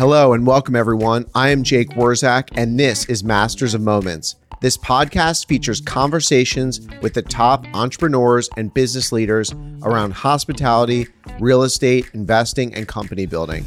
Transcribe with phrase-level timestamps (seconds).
[0.00, 1.26] Hello and welcome, everyone.
[1.34, 4.36] I am Jake Wurzak, and this is Masters of Moments.
[4.62, 9.52] This podcast features conversations with the top entrepreneurs and business leaders
[9.82, 11.06] around hospitality,
[11.38, 13.62] real estate, investing, and company building.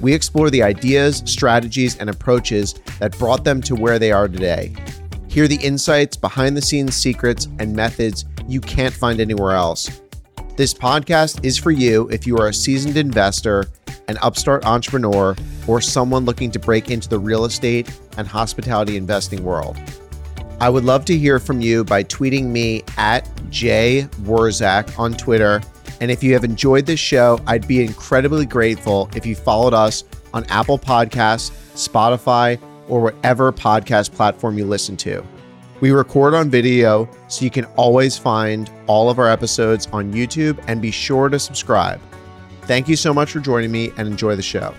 [0.00, 4.74] We explore the ideas, strategies, and approaches that brought them to where they are today.
[5.28, 10.00] Hear the insights, behind the scenes secrets, and methods you can't find anywhere else.
[10.56, 13.66] This podcast is for you if you are a seasoned investor
[14.08, 15.36] an upstart entrepreneur,
[15.66, 19.76] or someone looking to break into the real estate and hospitality investing world.
[20.60, 25.60] I would love to hear from you by tweeting me at jwurzak on Twitter.
[26.00, 30.04] And if you have enjoyed this show, I'd be incredibly grateful if you followed us
[30.32, 35.24] on Apple Podcasts, Spotify, or whatever podcast platform you listen to.
[35.80, 40.62] We record on video, so you can always find all of our episodes on YouTube
[40.68, 42.00] and be sure to subscribe.
[42.66, 44.74] Thank you so much for joining me and enjoy the show.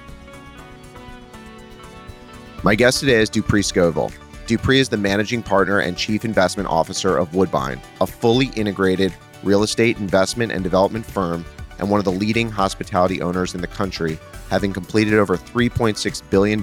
[2.63, 4.11] My guest today is Dupree Scovell.
[4.45, 9.63] Dupree is the managing partner and chief investment officer of Woodbine, a fully integrated real
[9.63, 11.45] estate investment and development firm
[11.79, 16.59] and one of the leading hospitality owners in the country, having completed over $3.6 billion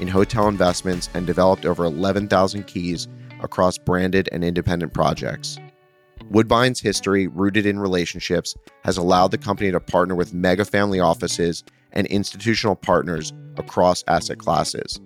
[0.00, 3.08] in hotel investments and developed over 11,000 keys
[3.40, 5.58] across branded and independent projects.
[6.30, 11.62] Woodbine's history, rooted in relationships, has allowed the company to partner with mega family offices
[11.92, 15.00] and institutional partners across asset classes.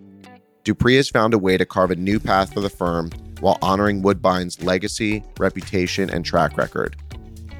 [0.64, 4.02] Dupree has found a way to carve a new path for the firm while honoring
[4.02, 6.96] Woodbine's legacy, reputation, and track record.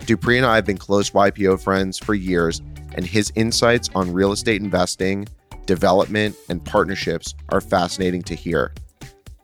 [0.06, 2.60] Dupree and I have been close YPO friends for years,
[2.94, 5.26] and his insights on real estate investing,
[5.66, 8.74] development, and partnerships are fascinating to hear.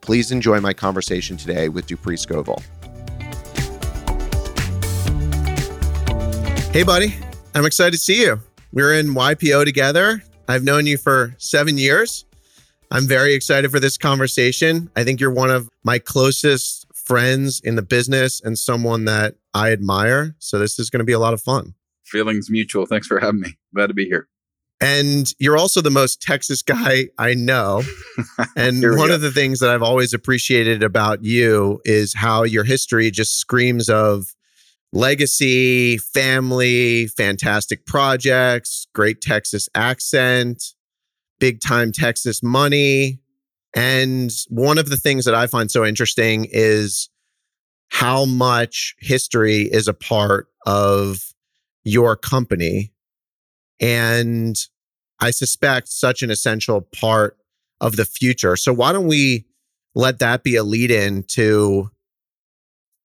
[0.01, 2.62] Please enjoy my conversation today with Dupree Scovell.
[6.77, 7.15] Hey, buddy.
[7.55, 8.39] I'm excited to see you.
[8.71, 10.23] We're in YPO together.
[10.47, 12.27] I've known you for seven years.
[12.91, 14.91] I'm very excited for this conversation.
[14.95, 19.73] I think you're one of my closest friends in the business and someone that I
[19.73, 20.37] admire.
[20.39, 21.73] So this is going to be a lot of fun.
[22.05, 22.84] Feelings mutual.
[22.84, 23.56] Thanks for having me.
[23.75, 24.29] Glad to be here.
[24.79, 27.84] And you're also the most Texas guy I know.
[28.55, 29.15] And one go.
[29.15, 33.89] of the things that I've always appreciated about you is how your history just screams
[33.89, 34.36] of
[34.97, 40.75] legacy, family, fantastic projects, great Texas accent,
[41.39, 43.21] big time Texas money.
[43.75, 47.11] And one of the things that I find so interesting is
[47.89, 51.35] how much history is a part of
[51.85, 52.93] your company.
[53.79, 54.56] And
[55.21, 57.37] I suspect such an essential part
[57.81, 58.56] of the future.
[58.56, 59.45] So, why don't we
[59.95, 61.91] let that be a lead in to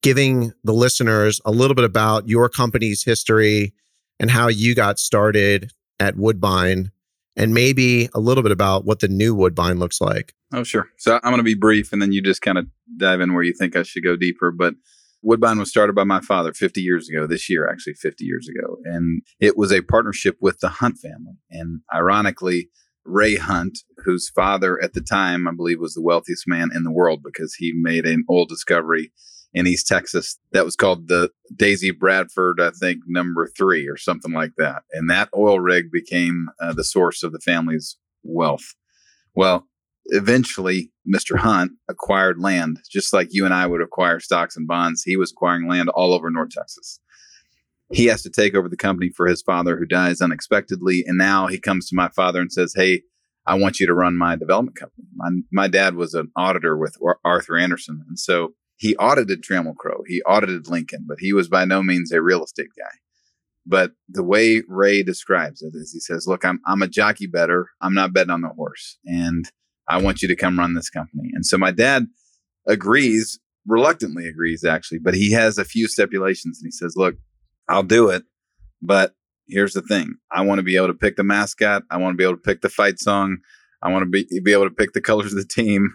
[0.01, 3.73] giving the listeners a little bit about your company's history
[4.19, 6.91] and how you got started at Woodbine
[7.35, 10.33] and maybe a little bit about what the new Woodbine looks like.
[10.53, 10.89] Oh, sure.
[10.97, 12.67] So I'm going to be brief and then you just kind of
[12.97, 14.51] dive in where you think I should go deeper.
[14.51, 14.75] But
[15.21, 18.77] Woodbine was started by my father 50 years ago, this year, actually 50 years ago.
[18.83, 21.37] And it was a partnership with the Hunt family.
[21.49, 22.69] And ironically,
[23.05, 26.91] Ray Hunt, whose father at the time, I believe, was the wealthiest man in the
[26.91, 29.11] world because he made an oil discovery
[29.53, 34.31] in East Texas that was called the Daisy Bradford, I think number three or something
[34.31, 34.83] like that.
[34.93, 38.73] And that oil rig became uh, the source of the family's wealth.
[39.35, 39.67] Well,
[40.05, 41.37] eventually, Mr.
[41.37, 45.03] Hunt acquired land, just like you and I would acquire stocks and bonds.
[45.03, 46.99] He was acquiring land all over North Texas.
[47.91, 51.03] He has to take over the company for his father, who dies unexpectedly.
[51.05, 53.01] And now he comes to my father and says, Hey,
[53.45, 55.07] I want you to run my development company.
[55.15, 56.95] My, my dad was an auditor with
[57.25, 58.05] Arthur Andersen.
[58.07, 62.11] And so he audited Trammell Crow, he audited Lincoln, but he was by no means
[62.11, 62.97] a real estate guy.
[63.63, 67.67] But the way Ray describes it is he says, Look, I'm, I'm a jockey better.
[67.79, 68.97] I'm not betting on the horse.
[69.05, 69.45] And
[69.87, 71.29] I want you to come run this company.
[71.33, 72.07] And so my dad
[72.67, 76.59] agrees, reluctantly agrees, actually, but he has a few stipulations.
[76.59, 77.17] And he says, Look,
[77.69, 78.23] I'll do it.
[78.81, 79.13] But
[79.47, 81.83] here's the thing I want to be able to pick the mascot.
[81.91, 83.37] I want to be able to pick the fight song.
[83.83, 85.93] I want to be, be able to pick the colors of the team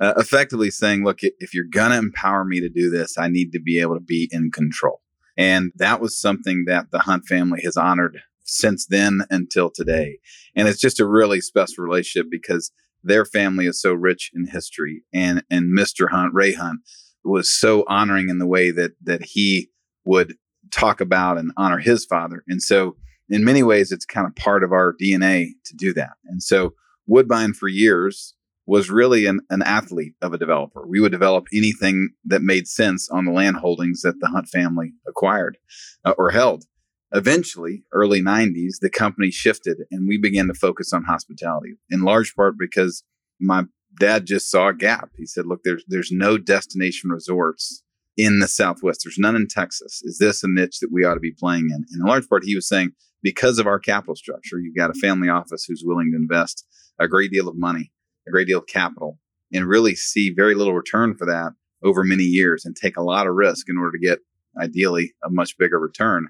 [0.00, 3.52] uh, effectively saying, look, if you're going to empower me to do this, I need
[3.52, 5.00] to be able to be in control.
[5.36, 10.18] And that was something that the Hunt family has honored since then until today.
[10.54, 12.70] And it's just a really special relationship because
[13.02, 15.02] their family is so rich in history.
[15.12, 16.10] And, and Mr.
[16.10, 16.80] Hunt, Ray Hunt,
[17.24, 19.70] was so honoring in the way that, that he
[20.04, 20.34] would
[20.70, 22.44] talk about and honor his father.
[22.48, 22.96] And so,
[23.30, 26.12] in many ways, it's kind of part of our DNA to do that.
[26.26, 26.74] And so,
[27.06, 28.34] Woodbine for years
[28.66, 30.86] was really an, an athlete of a developer.
[30.86, 34.94] We would develop anything that made sense on the land holdings that the Hunt family
[35.06, 35.58] acquired
[36.04, 36.64] uh, or held.
[37.12, 42.34] eventually, early 90s, the company shifted and we began to focus on hospitality in large
[42.34, 43.04] part because
[43.40, 43.64] my
[44.00, 45.10] dad just saw a gap.
[45.16, 47.82] He said, look, there's, there's no destination resorts
[48.16, 49.02] in the Southwest.
[49.04, 50.00] There's none in Texas.
[50.04, 51.84] Is this a niche that we ought to be playing in?
[51.90, 54.94] And in large part, he was saying, because of our capital structure, you've got a
[54.94, 56.64] family office who's willing to invest
[56.98, 57.90] a great deal of money,
[58.26, 59.18] a great deal of capital,
[59.52, 63.26] and really see very little return for that over many years and take a lot
[63.26, 64.18] of risk in order to get
[64.60, 66.28] ideally a much bigger return.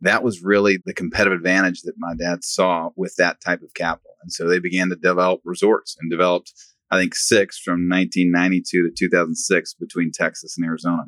[0.00, 4.12] That was really the competitive advantage that my dad saw with that type of capital.
[4.22, 6.52] And so they began to develop resorts and developed,
[6.90, 11.04] I think, six from 1992 to 2006 between Texas and Arizona.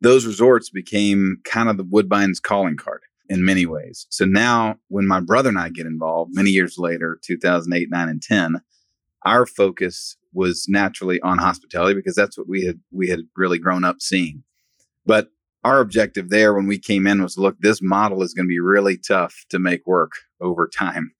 [0.00, 4.06] Those resorts became kind of the Woodbine's calling card in many ways.
[4.10, 8.22] So now when my brother and I get involved many years later, 2008, 9 and
[8.22, 8.60] 10,
[9.28, 13.84] our focus was naturally on hospitality because that's what we had we had really grown
[13.84, 14.42] up seeing.
[15.06, 15.28] But
[15.64, 18.60] our objective there when we came in was look, this model is going to be
[18.60, 21.12] really tough to make work over time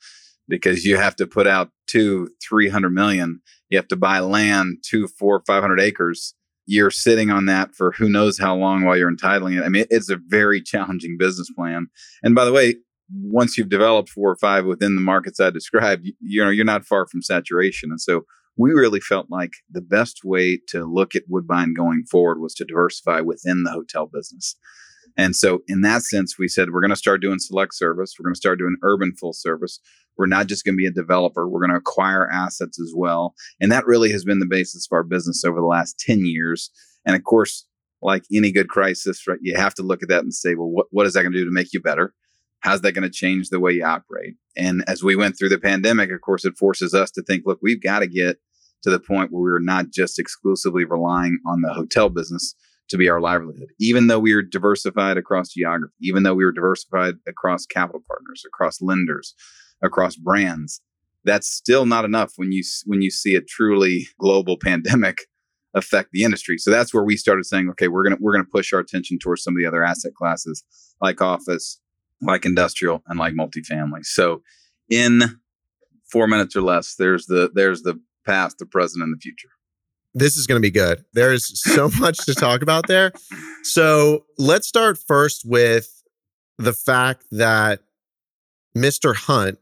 [0.48, 3.40] because you have to put out two, 300 million.
[3.68, 6.34] You have to buy land, two, four, 500 acres.
[6.64, 9.64] You're sitting on that for who knows how long while you're entitling it.
[9.64, 11.88] I mean, it's a very challenging business plan.
[12.22, 12.76] And by the way,
[13.14, 16.64] once you've developed four or five within the markets I described, you, you know, you're
[16.64, 17.90] not far from saturation.
[17.90, 18.24] And so
[18.56, 22.64] we really felt like the best way to look at Woodbine going forward was to
[22.64, 24.56] diversify within the hotel business.
[25.16, 28.14] And so, in that sense, we said we're going to start doing select service.
[28.18, 29.80] We're going to start doing urban full service.
[30.16, 31.48] We're not just going to be a developer.
[31.48, 33.34] We're going to acquire assets as well.
[33.60, 36.70] And that really has been the basis of our business over the last 10 years.
[37.06, 37.66] And of course,
[38.02, 40.86] like any good crisis, right, you have to look at that and say, well, what,
[40.90, 42.14] what is that going to do to make you better?
[42.60, 44.34] How's that going to change the way you operate?
[44.56, 47.60] And as we went through the pandemic, of course, it forces us to think, look,
[47.62, 48.38] we've got to get
[48.82, 52.54] to the point where we're not just exclusively relying on the hotel business
[52.88, 53.68] to be our livelihood.
[53.78, 58.42] Even though we are diversified across geography, even though we were diversified across capital partners,
[58.46, 59.34] across lenders,
[59.82, 60.80] across brands,
[61.24, 65.18] that's still not enough when you when you see a truly global pandemic
[65.74, 66.56] affect the industry.
[66.58, 69.42] So that's where we started saying, okay, we're gonna we're gonna push our attention towards
[69.42, 70.64] some of the other asset classes
[71.00, 71.80] like office,
[72.20, 74.04] like industrial, and like multifamily.
[74.04, 74.42] So
[74.88, 75.40] in
[76.10, 79.48] four minutes or less, there's the there's the past, the present, and the future.
[80.14, 81.04] This is going to be good.
[81.12, 83.12] There's so much to talk about there.
[83.62, 86.02] So let's start first with
[86.58, 87.80] the fact that
[88.76, 89.14] Mr.
[89.14, 89.58] Hunt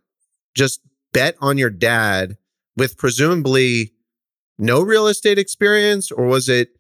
[0.55, 0.81] just
[1.13, 2.37] bet on your dad
[2.77, 3.93] with presumably
[4.59, 6.71] no real estate experience, or was it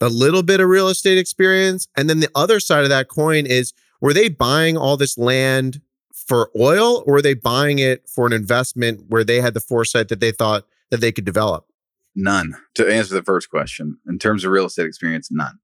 [0.00, 1.88] a little bit of real estate experience?
[1.96, 5.80] And then the other side of that coin is were they buying all this land
[6.12, 10.08] for oil or were they buying it for an investment where they had the foresight
[10.08, 11.66] that they thought that they could develop?
[12.14, 12.54] None.
[12.76, 15.58] To answer the first question, in terms of real estate experience, none.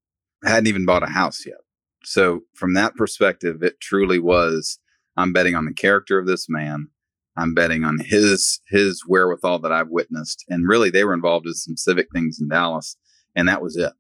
[0.45, 1.59] I hadn't even bought a house yet.
[2.05, 4.79] So, from that perspective, it truly was
[5.17, 6.89] I'm betting on the character of this man.
[7.37, 11.55] I'm betting on his his wherewithal that I've witnessed, and really, they were involved in
[11.55, 12.97] some civic things in Dallas,
[13.35, 13.93] and that was it.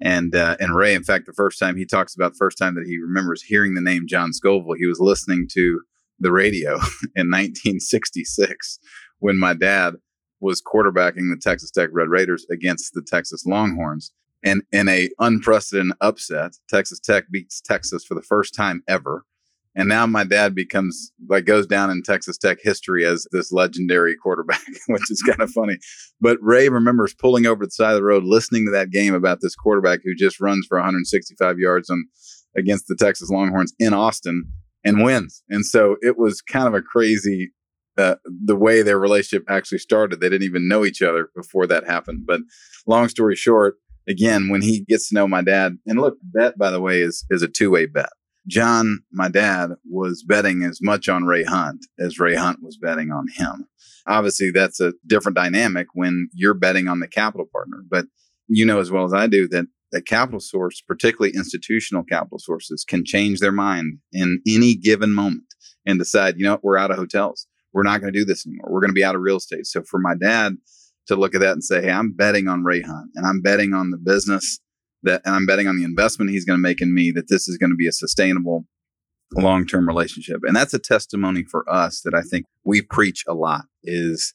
[0.00, 2.74] And uh, and Ray, in fact, the first time he talks about the first time
[2.74, 5.80] that he remembers hearing the name John Scovell, he was listening to
[6.18, 6.72] the radio
[7.16, 8.78] in 1966
[9.18, 9.94] when my dad
[10.40, 14.12] was quarterbacking the Texas Tech Red Raiders against the Texas Longhorns.
[14.42, 19.24] And in a unprecedented upset, Texas Tech beats Texas for the first time ever.
[19.76, 24.14] And now my dad becomes like goes down in Texas Tech history as this legendary
[24.16, 25.78] quarterback, which is kind of funny.
[26.20, 29.14] But Ray remembers pulling over to the side of the road, listening to that game
[29.14, 32.04] about this quarterback who just runs for 165 yards on
[32.56, 34.44] against the Texas Longhorns in Austin
[34.84, 35.42] and wins.
[35.48, 37.50] And so it was kind of a crazy
[37.96, 40.20] uh, the way their relationship actually started.
[40.20, 42.24] They didn't even know each other before that happened.
[42.26, 42.40] But
[42.86, 43.76] long story short,
[44.08, 47.24] again, when he gets to know my dad, and look, bet by the way is
[47.30, 48.10] is a two way bet.
[48.46, 53.10] John, my dad, was betting as much on Ray Hunt as Ray Hunt was betting
[53.10, 53.66] on him.
[54.06, 57.78] Obviously, that's a different dynamic when you're betting on the capital partner.
[57.88, 58.06] But
[58.48, 62.84] you know as well as I do that a capital source, particularly institutional capital sources,
[62.86, 65.44] can change their mind in any given moment
[65.86, 68.68] and decide, you know, we're out of hotels we're not going to do this anymore.
[68.70, 69.66] We're going to be out of real estate.
[69.66, 70.56] So for my dad
[71.08, 73.74] to look at that and say, Hey, I'm betting on Ray Hunt and I'm betting
[73.74, 74.60] on the business
[75.04, 77.48] that, and I'm betting on the investment he's going to make in me that this
[77.48, 78.64] is going to be a sustainable
[79.32, 80.40] long term relationship.
[80.42, 84.34] And that's a testimony for us that I think we preach a lot is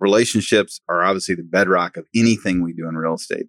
[0.00, 3.46] relationships are obviously the bedrock of anything we do in real estate.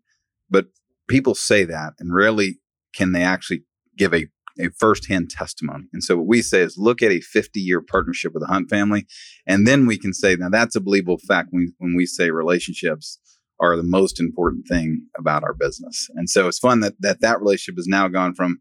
[0.50, 0.66] But
[1.08, 2.60] people say that and rarely
[2.94, 3.64] can they actually
[3.98, 4.28] give a
[4.60, 5.86] a firsthand testimony.
[5.94, 8.70] And so what we say is look at a 50 year partnership with the Hunt
[8.70, 9.08] family.
[9.48, 12.30] And then we can say, now that's a believable fact when we, when we say
[12.30, 13.20] relationships
[13.60, 16.08] are the most important thing about our business.
[16.16, 18.60] And so it's fun that that, that relationship has now gone from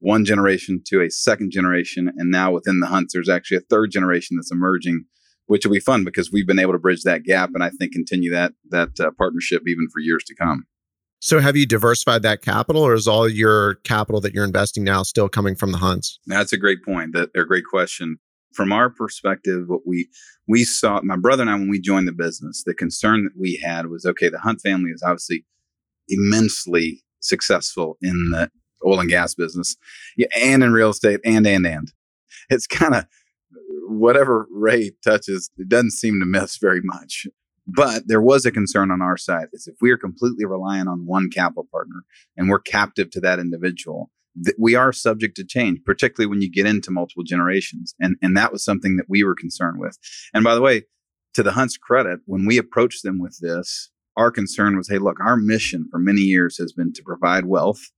[0.00, 2.10] one generation to a second generation.
[2.16, 5.04] And now within the hunts, there's actually a third generation that's emerging,
[5.46, 7.92] which will be fun because we've been able to bridge that gap and I think
[7.92, 10.64] continue that, that uh, partnership even for years to come.
[11.22, 15.02] So have you diversified that capital or is all your capital that you're investing now
[15.02, 16.18] still coming from the hunts?
[16.26, 17.12] That's a great point.
[17.12, 18.18] That a great question.
[18.52, 20.08] From our perspective, what we
[20.48, 23.60] we saw, my brother and I, when we joined the business, the concern that we
[23.62, 25.44] had was okay, the Hunt family is obviously
[26.08, 28.50] immensely successful in the
[28.84, 29.76] oil and gas business
[30.16, 31.92] yeah, and in real estate and and and.
[32.48, 33.06] It's kind of
[33.88, 37.26] whatever Ray touches, it doesn't seem to miss very much.
[37.66, 41.06] But there was a concern on our side is if we are completely reliant on
[41.06, 42.04] one capital partner
[42.36, 46.50] and we're captive to that individual, that we are subject to change, particularly when you
[46.50, 47.94] get into multiple generations.
[48.00, 49.98] And, and that was something that we were concerned with.
[50.32, 50.84] And by the way,
[51.34, 55.18] to the Hunt's credit, when we approached them with this, our concern was, hey, look,
[55.20, 57.90] our mission for many years has been to provide wealth,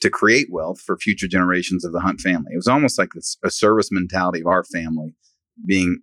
[0.00, 2.52] to create wealth for future generations of the Hunt family.
[2.52, 5.14] It was almost like this, a service mentality of our family
[5.66, 6.00] being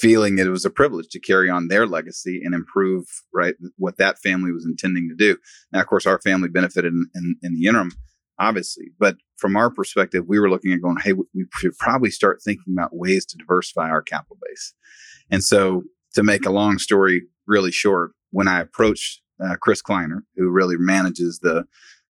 [0.00, 3.96] feeling that it was a privilege to carry on their legacy and improve right what
[3.96, 5.38] that family was intending to do
[5.72, 7.90] now of course our family benefited in, in, in, the interim
[8.40, 12.40] obviously but from our perspective we were looking at going hey we should probably start
[12.42, 14.74] thinking about ways to diversify our capital base
[15.30, 15.82] and so
[16.14, 20.76] to make a long story really short when i approached uh, Chris Kleinert who really
[20.78, 21.64] manages the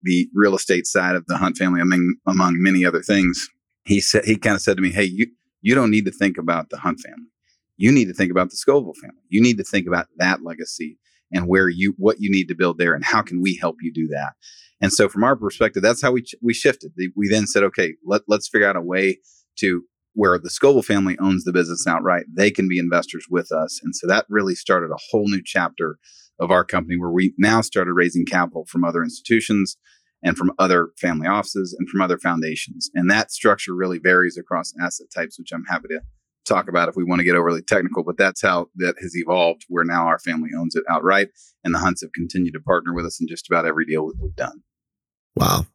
[0.03, 3.49] the real estate side of the hunt family among among many other things
[3.85, 5.27] he said he kind of said to me hey you
[5.63, 7.27] you don't need to think about the hunt family
[7.77, 9.23] you need to think about the Scovell family.
[9.29, 10.99] You need to think about that legacy
[11.33, 13.93] and where you what you need to build there and how can we help you
[13.93, 14.33] do that.
[14.81, 16.93] And so from our perspective, that's how we ch- we shifted.
[17.15, 19.19] We then said, okay, let let's figure out a way
[19.61, 22.25] to where the Scovell family owns the business outright.
[22.35, 23.81] They can be investors with us.
[23.83, 25.99] And so that really started a whole new chapter
[26.41, 29.77] of our company where we now started raising capital from other institutions
[30.23, 32.91] and from other family offices and from other foundations.
[32.95, 36.01] And that structure really varies across asset types, which I'm happy to
[36.47, 39.65] talk about if we want to get overly technical, but that's how that has evolved
[39.69, 41.29] where now our family owns it outright
[41.65, 44.37] and the Hunts have continued to partner with us in just about every deal we've
[44.37, 44.63] done.
[45.37, 45.67] Wow.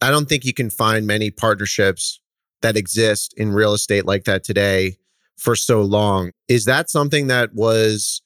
[0.00, 2.20] I don't think you can find many partnerships
[2.62, 4.98] that exist in real estate like that today
[5.36, 6.32] for so long.
[6.48, 8.22] Is that something that was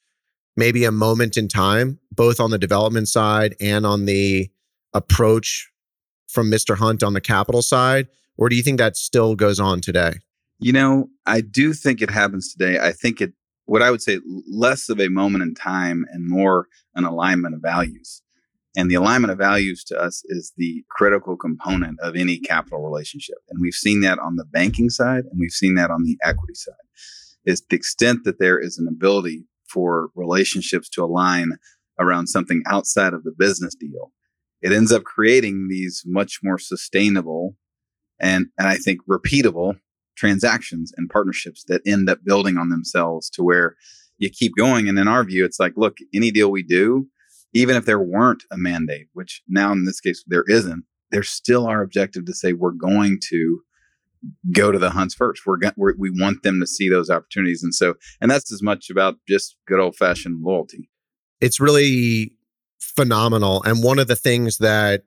[0.57, 4.51] maybe a moment in time, both on the development side and on the
[4.93, 5.71] approach
[6.29, 6.77] from Mr.
[6.77, 8.09] Hunt on the capital side?
[8.37, 10.15] Or do you think that still goes on today?
[10.59, 12.79] You know, I do think it happens today.
[12.79, 13.33] I think it,
[13.67, 17.63] what I would say, less of a moment in time and more an alignment of
[17.63, 18.23] values.
[18.77, 23.39] And the alignment of values to us is the critical component of any capital relationship.
[23.49, 26.55] And we've seen that on the banking side and we've seen that on the equity
[26.55, 26.75] side.
[27.45, 31.53] Is the extent that there is an ability for relationships to align
[31.99, 34.13] around something outside of the business deal,
[34.63, 37.57] it ends up creating these much more sustainable
[38.21, 39.75] and, and I think repeatable
[40.17, 43.77] transactions and partnerships that end up building on themselves to where
[44.19, 44.89] you keep going.
[44.89, 47.09] And in our view, it's like, look, any deal we do,
[47.53, 51.67] even if there weren't a mandate, which now in this case there isn't, there's still
[51.67, 53.61] our objective to say we're going to
[54.53, 55.43] go to the hunts first.
[55.47, 58.91] We're, we're we want them to see those opportunities, and so and that's as much
[58.91, 60.91] about just good old fashioned loyalty.
[61.41, 62.33] It's really
[62.79, 65.05] phenomenal, and one of the things that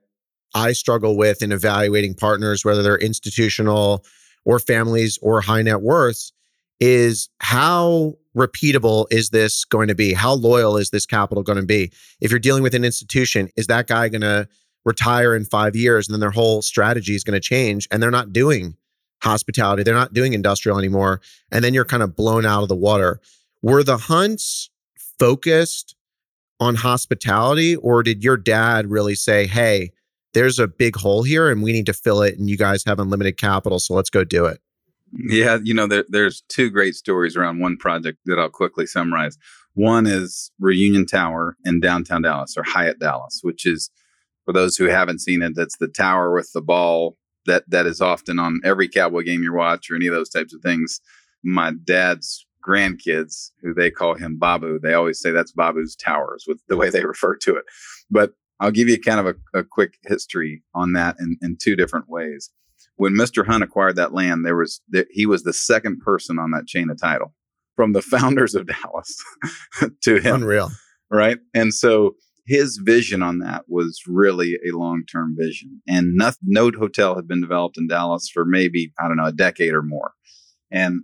[0.54, 4.04] I struggle with in evaluating partners, whether they're institutional
[4.44, 6.32] or families or high net worths
[6.80, 10.12] is how repeatable is this going to be?
[10.12, 11.92] How loyal is this capital going to be?
[12.20, 14.48] If you're dealing with an institution, is that guy going to
[14.84, 18.10] retire in five years and then their whole strategy is going to change and they're
[18.10, 18.76] not doing
[19.22, 21.20] hospitality, they're not doing industrial anymore.
[21.50, 23.20] And then you're kind of blown out of the water.
[23.62, 24.70] Were the hunts
[25.18, 25.94] focused
[26.60, 29.90] on hospitality or did your dad really say, hey,
[30.34, 32.98] there's a big hole here and we need to fill it and you guys have
[32.98, 34.60] unlimited capital so let's go do it
[35.28, 39.38] yeah you know there, there's two great stories around one project that i'll quickly summarize.
[39.76, 43.90] One is reunion tower in downtown dallas or hyatt dallas which is
[44.44, 47.16] for those who haven't seen it that's the tower with the ball
[47.46, 50.54] that that is often on every cowboy game you watch or any of those types
[50.54, 51.00] of things.
[51.42, 56.62] My dad's grandkids who they call him babu they always say that's babu's towers with
[56.68, 57.64] the way they refer to it.
[58.10, 61.76] But I'll give you kind of a, a quick history on that in, in two
[61.76, 62.50] different ways.
[62.96, 63.46] When Mr.
[63.46, 66.90] Hunt acquired that land, there was there, he was the second person on that chain
[66.90, 67.34] of title
[67.76, 69.16] from the founders of Dallas
[70.02, 70.36] to him.
[70.36, 70.70] Unreal.
[71.10, 71.38] Right.
[71.54, 75.80] And so his vision on that was really a long term vision.
[75.88, 79.32] And no, no hotel had been developed in Dallas for maybe, I don't know, a
[79.32, 80.12] decade or more.
[80.70, 81.00] And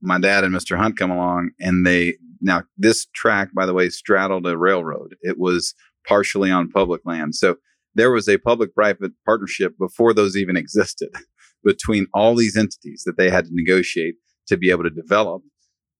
[0.00, 0.76] my dad and Mr.
[0.76, 5.16] Hunt come along and they now this track, by the way, straddled a railroad.
[5.22, 5.74] It was
[6.06, 7.34] partially on public land.
[7.34, 7.56] So
[7.96, 11.08] there was a public private partnership before those even existed
[11.64, 15.42] between all these entities that they had to negotiate to be able to develop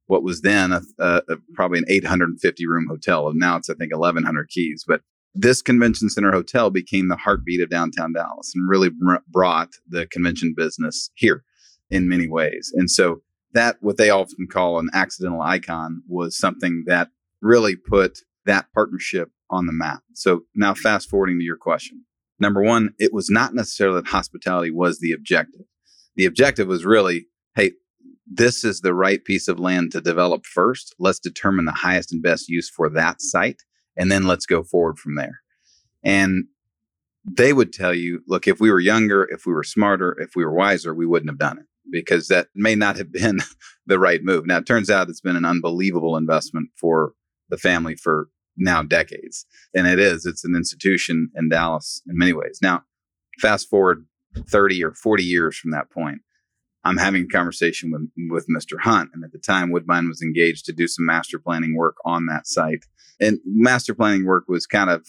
[0.06, 3.28] what was then a, a, a, probably an 850 room hotel.
[3.28, 4.84] And now it's, I think, 1,100 keys.
[4.86, 5.00] But
[5.34, 10.06] this convention center hotel became the heartbeat of downtown Dallas and really br- brought the
[10.06, 11.42] convention business here
[11.90, 12.72] in many ways.
[12.74, 13.22] And so
[13.52, 17.08] that, what they often call an accidental icon, was something that
[17.42, 20.02] really put that partnership on the map.
[20.14, 22.04] So now fast forwarding to your question.
[22.38, 25.62] Number one, it was not necessarily that hospitality was the objective.
[26.16, 27.72] The objective was really, hey,
[28.26, 30.94] this is the right piece of land to develop first.
[30.98, 33.62] Let's determine the highest and best use for that site,
[33.96, 35.40] and then let's go forward from there.
[36.02, 36.44] And
[37.24, 40.44] they would tell you, look, if we were younger, if we were smarter, if we
[40.44, 43.40] were wiser, we wouldn't have done it because that may not have been
[43.86, 44.46] the right move.
[44.46, 47.12] Now, it turns out it's been an unbelievable investment for
[47.48, 49.46] the family for now decades.
[49.74, 52.58] And it is, it's an institution in Dallas in many ways.
[52.62, 52.82] Now,
[53.40, 54.06] fast forward
[54.48, 56.20] 30 or 40 years from that point,
[56.84, 58.80] I'm having a conversation with, with Mr.
[58.80, 59.10] Hunt.
[59.12, 62.46] And at the time, Woodbine was engaged to do some master planning work on that
[62.46, 62.84] site.
[63.20, 65.04] And master planning work was kind of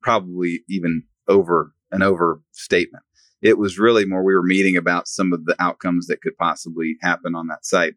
[0.00, 3.04] probably even over an overstatement.
[3.42, 6.96] It was really more we were meeting about some of the outcomes that could possibly
[7.02, 7.94] happen on that site.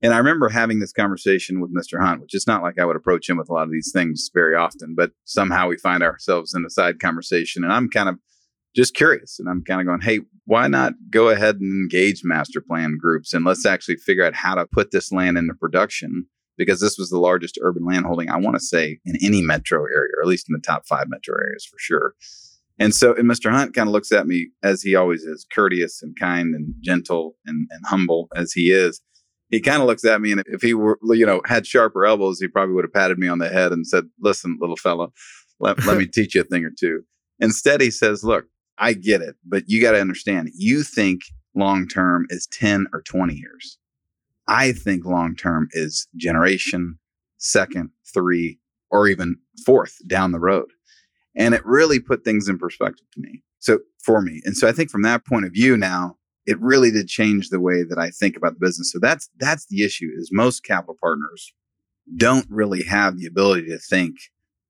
[0.00, 2.00] And I remember having this conversation with Mr.
[2.00, 4.30] Hunt, which is not like I would approach him with a lot of these things
[4.32, 7.64] very often, but somehow we find ourselves in a side conversation.
[7.64, 8.18] And I'm kind of
[8.76, 9.40] just curious.
[9.40, 13.32] And I'm kind of going, hey, why not go ahead and engage master plan groups
[13.32, 16.26] and let's actually figure out how to put this land into production?
[16.56, 19.80] Because this was the largest urban land holding, I want to say, in any metro
[19.80, 22.14] area, or at least in the top five metro areas for sure.
[22.80, 23.50] And so, and Mr.
[23.50, 27.34] Hunt kind of looks at me as he always is, courteous and kind and gentle
[27.44, 29.00] and, and humble as he is.
[29.50, 32.38] He kind of looks at me, and if he were, you know, had sharper elbows,
[32.38, 35.08] he probably would have patted me on the head and said, "Listen, little fella,
[35.58, 37.02] let, let me teach you a thing or two.
[37.40, 38.46] Instead, he says, "Look,
[38.78, 41.22] I get it, but you got to understand, you think
[41.54, 43.78] long term is 10 or 20 years.
[44.46, 46.98] I think long term is generation,
[47.38, 48.58] second, three,
[48.90, 49.36] or even
[49.66, 50.70] fourth down the road.
[51.36, 53.42] And it really put things in perspective to me.
[53.58, 54.40] So for me.
[54.44, 56.16] And so I think from that point of view now,
[56.48, 58.90] it really did change the way that I think about the business.
[58.92, 61.52] So that's that's the issue is most capital partners
[62.16, 64.16] don't really have the ability to think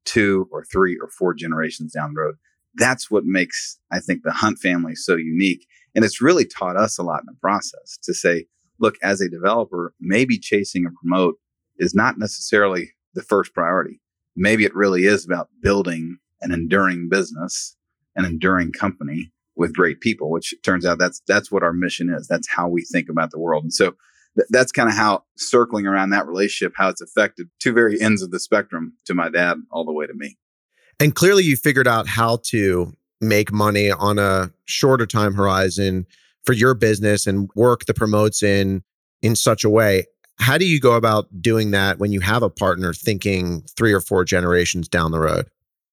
[0.05, 2.35] two or three or four generations down the road
[2.79, 5.67] that's what makes, I think, the Hunt family so unique.
[5.95, 8.47] And it's really taught us a lot in the process to say,
[8.79, 11.37] look, as a developer, maybe chasing a promote
[11.79, 14.01] is not necessarily the first priority.
[14.37, 17.77] Maybe it really is about building an enduring business,
[18.15, 22.27] an enduring company with great people, which turns out that's that's what our mission is.
[22.29, 23.65] That's how we think about the world.
[23.65, 23.97] And so
[24.37, 28.23] th- that's kind of how circling around that relationship, how it's affected two very ends
[28.23, 30.39] of the spectrum to my dad all the way to me.
[31.01, 36.07] And clearly, you figured out how to make money on a shorter time horizon
[36.45, 38.83] for your business and work the promotes in
[39.23, 40.05] in such a way.
[40.39, 44.01] How do you go about doing that when you have a partner thinking three or
[44.01, 45.47] four generations down the road?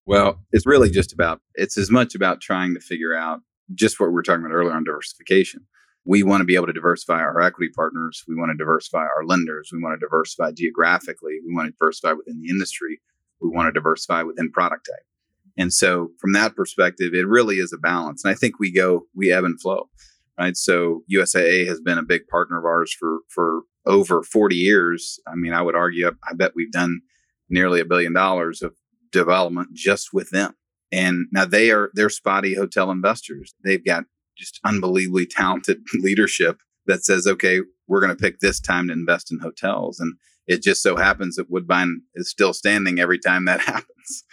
[0.06, 3.42] Well, it's really just about it's as much about trying to figure out
[3.74, 5.66] just what we were talking about earlier on diversification.
[6.06, 8.24] We want to be able to diversify our equity partners.
[8.28, 9.70] We want to diversify our lenders.
[9.74, 11.40] We want to diversify geographically.
[11.46, 13.00] We want to diversify within the industry
[13.42, 15.06] we want to diversify within product type.
[15.58, 18.24] And so from that perspective, it really is a balance.
[18.24, 19.90] And I think we go, we ebb and flow,
[20.38, 20.56] right?
[20.58, 25.20] So USAA has been a big partner of ours for, for over 40 years.
[25.28, 27.02] I mean, I would argue, I bet we've done
[27.50, 28.76] nearly a billion dollars of
[29.12, 30.56] development just with them.
[30.96, 33.54] And now they are, they're spotty hotel investors.
[33.66, 34.06] They've got
[34.38, 39.30] just unbelievably talented leadership that says, okay, we're going to pick this time to invest
[39.30, 40.00] in hotels.
[40.00, 40.14] And
[40.48, 44.24] it just so happens that Woodbine is still standing every time that happens.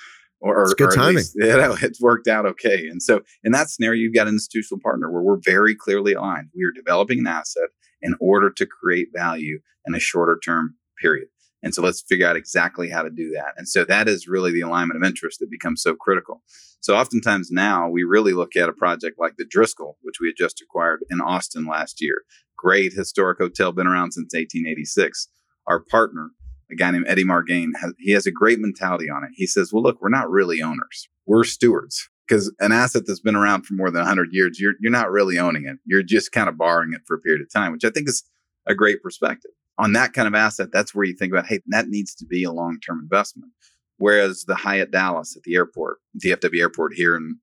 [0.41, 1.17] Or, it's good or timing.
[1.17, 2.87] Least, you know, it's worked out okay.
[2.87, 6.49] And so in that scenario, you've got an institutional partner where we're very clearly aligned.
[6.55, 7.71] We are developing an asset
[8.03, 11.29] in order to create value in a shorter term period.
[11.63, 13.55] And so let's figure out exactly how to do that.
[13.57, 16.43] And so that is really the alignment of interest that becomes so critical.
[16.81, 20.37] So oftentimes now we really look at a project like the Driscoll, which we had
[20.37, 22.23] just acquired in Austin last year.
[22.57, 25.29] Great historic hotel, been around since 1886
[25.69, 26.31] our partner,
[26.71, 29.31] a guy named Eddie Margain, has, he has a great mentality on it.
[29.35, 31.09] He says, well, look, we're not really owners.
[31.27, 34.93] We're stewards because an asset that's been around for more than 100 years, you're, you're
[34.93, 35.79] not really owning it.
[35.85, 38.25] You're just kind of borrowing it for a period of time, which I think is
[38.67, 39.51] a great perspective.
[39.79, 42.45] On that kind of asset, that's where you think about, hey, that needs to be
[42.45, 43.53] a long term investment.
[43.97, 47.39] Whereas the Hyatt Dallas at the airport, DFW airport here in,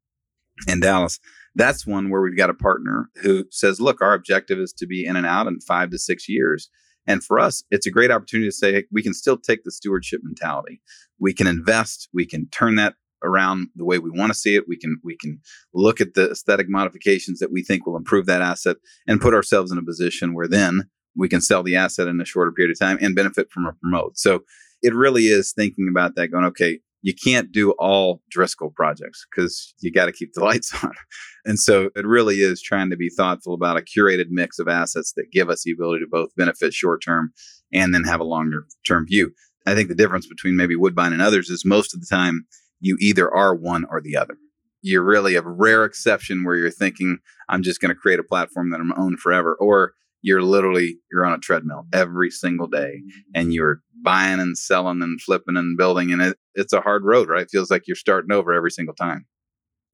[0.68, 1.20] in Dallas,
[1.56, 5.06] that's one where we've got a partner who says, look, our objective is to be
[5.06, 6.70] in and out in five to six years.
[7.08, 10.22] And for us, it's a great opportunity to say we can still take the stewardship
[10.24, 10.82] mentality.
[11.20, 14.66] We can invest, we can turn that around the way we want to see it.
[14.68, 15.40] We can we can
[15.74, 19.72] look at the aesthetic modifications that we think will improve that asset and put ourselves
[19.72, 22.80] in a position where then we can sell the asset in a shorter period of
[22.80, 24.18] time and benefit from a promote.
[24.18, 24.44] So
[24.82, 29.74] it really is thinking about that going, okay, you can't do all Driscoll projects because
[29.80, 30.94] you got to keep the lights on.
[31.46, 35.14] And so it really is trying to be thoughtful about a curated mix of assets
[35.16, 37.32] that give us the ability to both benefit short term
[37.74, 39.32] and then have a longer term view.
[39.66, 42.46] I think the difference between maybe Woodbine and others is most of the time
[42.80, 44.38] you either are one or the other.
[44.82, 47.20] You're really a rare exception where you're thinking,
[47.50, 49.56] I'm just going to create a platform that I'm own forever.
[49.60, 53.02] Or you're literally you're on a treadmill every single day
[53.34, 53.52] and mm-hmm.
[53.52, 57.44] you're buying and selling and flipping and building and it, it's a hard road right?
[57.44, 59.26] It feels like you're starting over every single time.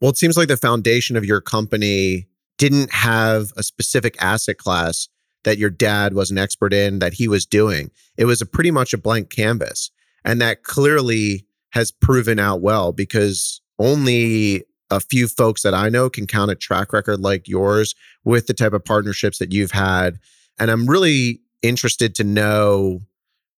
[0.01, 5.09] Well it seems like the foundation of your company didn't have a specific asset class
[5.43, 7.91] that your dad was an expert in that he was doing.
[8.17, 9.91] It was a pretty much a blank canvas
[10.23, 16.09] and that clearly has proven out well because only a few folks that I know
[16.09, 20.19] can count a track record like yours with the type of partnerships that you've had.
[20.59, 23.01] And I'm really interested to know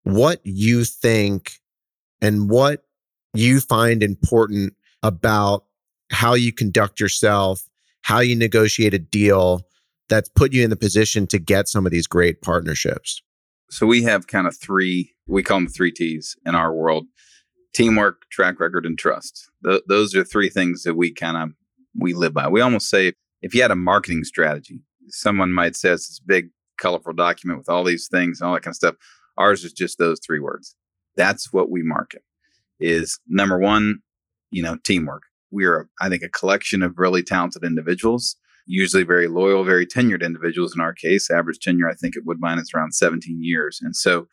[0.04, 1.60] what you think
[2.22, 2.84] and what
[3.34, 5.66] you find important about
[6.12, 7.68] how you conduct yourself,
[8.02, 9.68] how you negotiate a deal
[10.10, 13.22] that's put you in the position to get some of these great partnerships.
[13.70, 17.06] So we have kind of three, we call them three T's in our world
[17.78, 19.52] teamwork, track record, and trust.
[19.64, 21.52] Th- those are three things that we kind of
[21.96, 22.48] we live by.
[22.48, 23.14] We almost say
[23.44, 27.70] if you had a marketing strategy, someone might say it's this big, colorful document with
[27.70, 28.96] all these things and all that kind of stuff.
[29.38, 30.76] Ours is just those three words.
[31.16, 32.24] That's what we market.
[32.80, 34.00] Is number one,
[34.50, 35.24] you know, teamwork.
[35.52, 40.24] We are, I think, a collection of really talented individuals, usually very loyal, very tenured
[40.24, 40.74] individuals.
[40.74, 43.80] In our case, average tenure, I think, at Woodbine is around 17 years.
[43.82, 44.28] And so,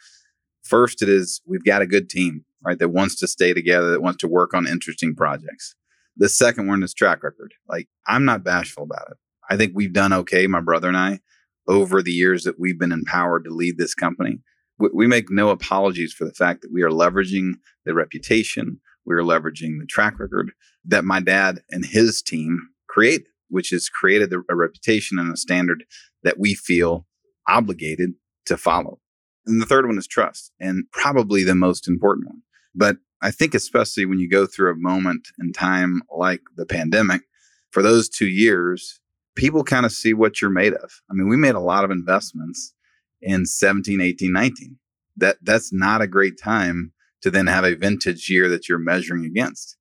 [0.64, 2.78] first, it is we've got a good team right?
[2.78, 5.74] That wants to stay together, that wants to work on interesting projects.
[6.16, 7.52] The second one is track record.
[7.68, 9.16] Like, I'm not bashful about it.
[9.50, 11.20] I think we've done okay, my brother and I,
[11.68, 14.38] over the years that we've been empowered to lead this company.
[14.78, 17.52] We, we make no apologies for the fact that we are leveraging
[17.84, 20.52] the reputation, we are leveraging the track record
[20.86, 25.84] that my dad and his team created, which has created a reputation and a standard
[26.22, 27.06] that we feel
[27.46, 28.12] obligated
[28.46, 29.00] to follow.
[29.46, 32.42] And the third one is trust, and probably the most important one.
[32.74, 37.22] But I think, especially when you go through a moment in time like the pandemic,
[37.70, 39.00] for those two years,
[39.34, 41.00] people kind of see what you're made of.
[41.10, 42.74] I mean, we made a lot of investments
[43.20, 44.78] in 17, 18, 19.
[45.16, 49.24] That that's not a great time to then have a vintage year that you're measuring
[49.24, 49.76] against.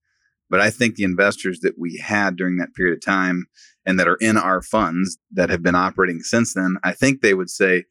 [0.50, 3.48] But I think the investors that we had during that period of time
[3.86, 7.34] and that are in our funds that have been operating since then, I think they
[7.34, 7.86] would say,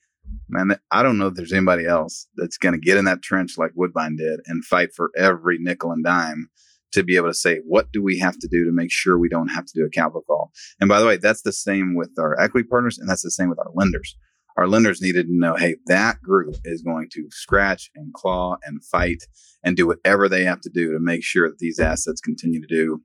[0.48, 3.56] man, I don't know if there's anybody else that's going to get in that trench
[3.56, 6.48] like Woodbine did and fight for every nickel and dime
[6.92, 9.28] to be able to say, what do we have to do to make sure we
[9.28, 10.52] don't have to do a capital call?
[10.80, 13.48] And by the way, that's the same with our equity partners and that's the same
[13.48, 14.16] with our lenders.
[14.58, 18.84] Our lenders needed to know, hey, that group is going to scratch and claw and
[18.84, 19.24] fight
[19.64, 22.66] and do whatever they have to do to make sure that these assets continue to
[22.66, 23.02] do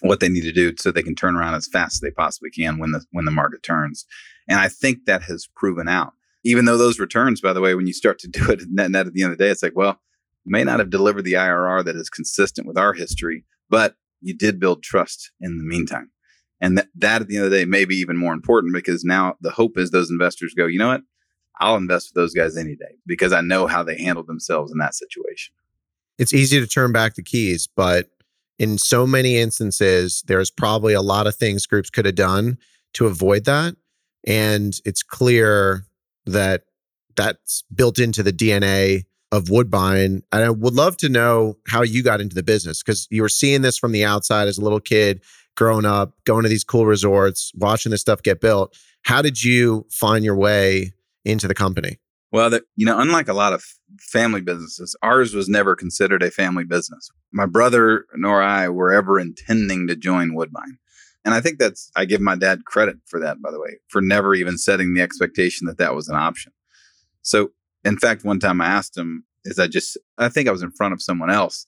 [0.00, 2.50] what they need to do so they can turn around as fast as they possibly
[2.50, 4.06] can when the when the market turns.
[4.48, 7.86] And I think that has proven out even though those returns, by the way, when
[7.86, 9.76] you start to do it net net at the end of the day, it's like,
[9.76, 10.00] well,
[10.44, 14.60] may not have delivered the IRR that is consistent with our history, but you did
[14.60, 16.10] build trust in the meantime.
[16.60, 19.04] And that, that at the end of the day may be even more important because
[19.04, 21.02] now the hope is those investors go, you know what?
[21.60, 24.78] I'll invest with those guys any day because I know how they handled themselves in
[24.78, 25.54] that situation.
[26.18, 28.10] It's easy to turn back the keys, but
[28.58, 32.58] in so many instances, there's probably a lot of things groups could have done
[32.94, 33.74] to avoid that.
[34.24, 35.84] And it's clear
[36.26, 36.64] that
[37.16, 40.22] that's built into the DNA of Woodbine.
[40.30, 43.28] And I would love to know how you got into the business because you were
[43.28, 45.22] seeing this from the outside as a little kid
[45.56, 48.76] growing up, going to these cool resorts, watching this stuff get built.
[49.02, 50.92] How did you find your way
[51.24, 51.98] into the company?
[52.30, 53.64] Well, the, you know, unlike a lot of
[54.00, 57.10] family businesses, ours was never considered a family business.
[57.32, 60.78] My brother nor I were ever intending to join Woodbine.
[61.24, 64.00] And I think that's, I give my dad credit for that, by the way, for
[64.00, 66.52] never even setting the expectation that that was an option.
[67.22, 67.50] So,
[67.84, 70.70] in fact, one time I asked him, is I just, I think I was in
[70.70, 71.66] front of someone else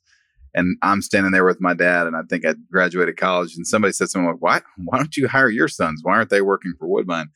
[0.55, 3.93] and I'm standing there with my dad and I think I graduated college and somebody
[3.93, 6.01] said something like, why, why don't you hire your sons?
[6.03, 7.31] Why aren't they working for Woodbine?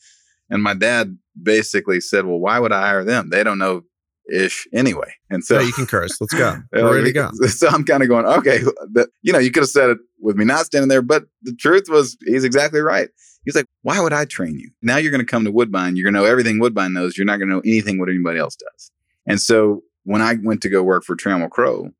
[0.50, 3.30] And my dad basically said, well, why would I hire them?
[3.30, 3.82] They don't know
[4.32, 5.12] ish anyway.
[5.30, 6.20] And so you can curse.
[6.20, 6.56] Let's go.
[6.72, 7.30] We're ready to go.
[7.48, 10.36] So I'm kind of going, okay, the, you know, you could have said it with
[10.36, 13.08] me not standing there, but the truth was he's exactly right.
[13.44, 14.70] He's like, why would I train you?
[14.82, 15.96] Now you're going to come to Woodbine.
[15.96, 17.16] You're going to know everything Woodbine knows.
[17.16, 18.90] You're not going to know anything what anybody else does.
[19.26, 21.90] And so when I went to go work for Trammell Crow,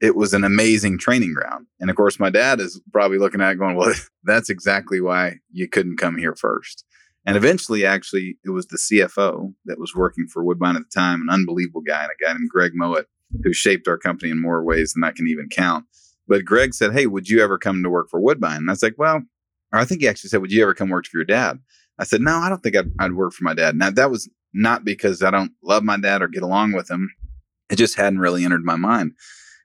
[0.00, 1.66] it was an amazing training ground.
[1.80, 3.94] And of course, my dad is probably looking at it going, well,
[4.24, 6.84] that's exactly why you couldn't come here first.
[7.26, 11.22] And eventually, actually, it was the CFO that was working for Woodbine at the time,
[11.22, 13.06] an unbelievable guy, and a guy named Greg Mowat,
[13.42, 15.86] who shaped our company in more ways than I can even count.
[16.28, 18.58] But Greg said, Hey, would you ever come to work for Woodbine?
[18.58, 19.22] And I was like, Well,
[19.72, 21.58] I think he actually said, Would you ever come work for your dad?
[21.98, 23.76] I said, No, I don't think I'd, I'd work for my dad.
[23.76, 27.10] Now, that was not because I don't love my dad or get along with him.
[27.70, 29.12] It just hadn't really entered my mind.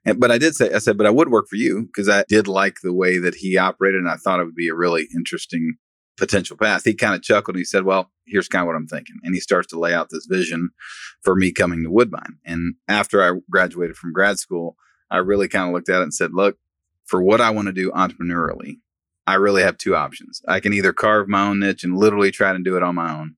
[0.04, 2.24] And, but I did say, I said, but I would work for you because I
[2.28, 4.00] did like the way that he operated.
[4.00, 5.74] And I thought it would be a really interesting
[6.20, 6.82] potential path.
[6.84, 9.16] He kind of chuckled and he said, well, here's kind of what I'm thinking.
[9.24, 10.70] And he starts to lay out this vision
[11.22, 12.38] for me coming to Woodbine.
[12.44, 14.76] And after I graduated from grad school,
[15.10, 16.56] I really kind of looked at it and said, look,
[17.06, 18.76] for what I want to do entrepreneurially,
[19.26, 20.40] I really have two options.
[20.46, 23.12] I can either carve my own niche and literally try to do it on my
[23.12, 23.34] own,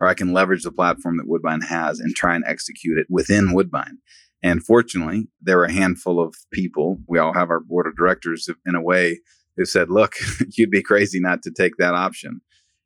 [0.00, 3.52] or I can leverage the platform that Woodbine has and try and execute it within
[3.52, 3.98] Woodbine.
[4.42, 6.98] And fortunately, there were a handful of people.
[7.08, 9.20] We all have our board of directors in a way
[9.56, 10.14] who said, look,
[10.56, 12.40] you'd be crazy not to take that option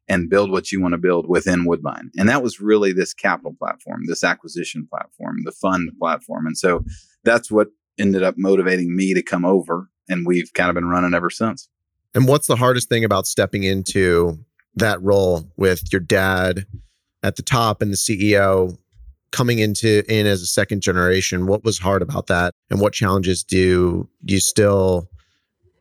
[0.08, 2.10] and build what you want to build within Woodbine.
[2.18, 6.46] And that was really this capital platform, this acquisition platform, the fund platform.
[6.46, 6.84] And so
[7.22, 9.88] that's what ended up motivating me to come over.
[10.08, 11.68] And we've kind of been running ever since.
[12.12, 14.36] And what's the hardest thing about stepping into
[14.74, 16.66] that role with your dad
[17.22, 18.76] at the top and the CEO
[19.30, 21.46] coming into in as a second generation?
[21.46, 22.52] What was hard about that?
[22.68, 25.08] And what challenges do you still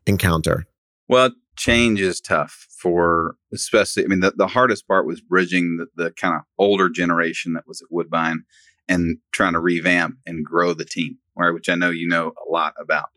[0.06, 0.66] encounter?
[1.10, 5.88] Well, change is tough for especially, I mean, the, the hardest part was bridging the,
[6.04, 8.44] the kind of older generation that was at Woodbine
[8.88, 11.52] and trying to revamp and grow the team, right?
[11.52, 13.10] Which I know you know a lot about.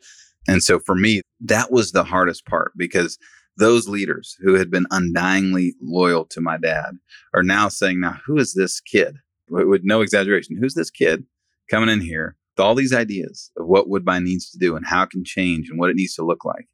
[0.49, 3.19] And so for me, that was the hardest part because
[3.59, 6.93] those leaders who had been undyingly loyal to my dad
[7.35, 9.17] are now saying, now, who is this kid?
[9.51, 11.25] With no exaggeration, who's this kid
[11.71, 15.03] coming in here with all these ideas of what Woodbine needs to do and how
[15.03, 16.67] it can change and what it needs to look like?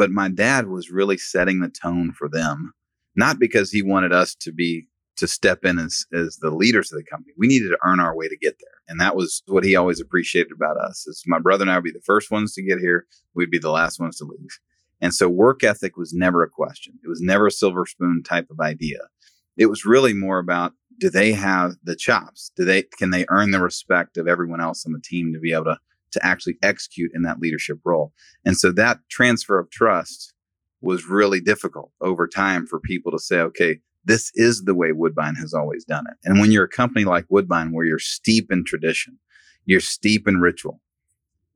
[0.00, 2.72] But my dad was really setting the tone for them,
[3.16, 4.86] not because he wanted us to be
[5.18, 7.34] to step in as, as the leaders of the company.
[7.36, 8.78] We needed to earn our way to get there.
[8.88, 11.84] And that was what he always appreciated about us is my brother and I would
[11.84, 13.04] be the first ones to get here.
[13.34, 14.58] We'd be the last ones to leave.
[15.02, 16.94] And so work ethic was never a question.
[17.04, 19.00] It was never a silver spoon type of idea.
[19.58, 22.52] It was really more about do they have the chops?
[22.56, 25.52] Do they can they earn the respect of everyone else on the team to be
[25.52, 25.78] able to
[26.12, 28.12] to actually execute in that leadership role?
[28.44, 30.32] And so that transfer of trust
[30.80, 35.34] was really difficult over time for people to say, okay, this is the way Woodbine
[35.34, 36.16] has always done it.
[36.24, 39.18] And when you're a company like Woodbine, where you're steep in tradition,
[39.66, 40.80] you're steep in ritual,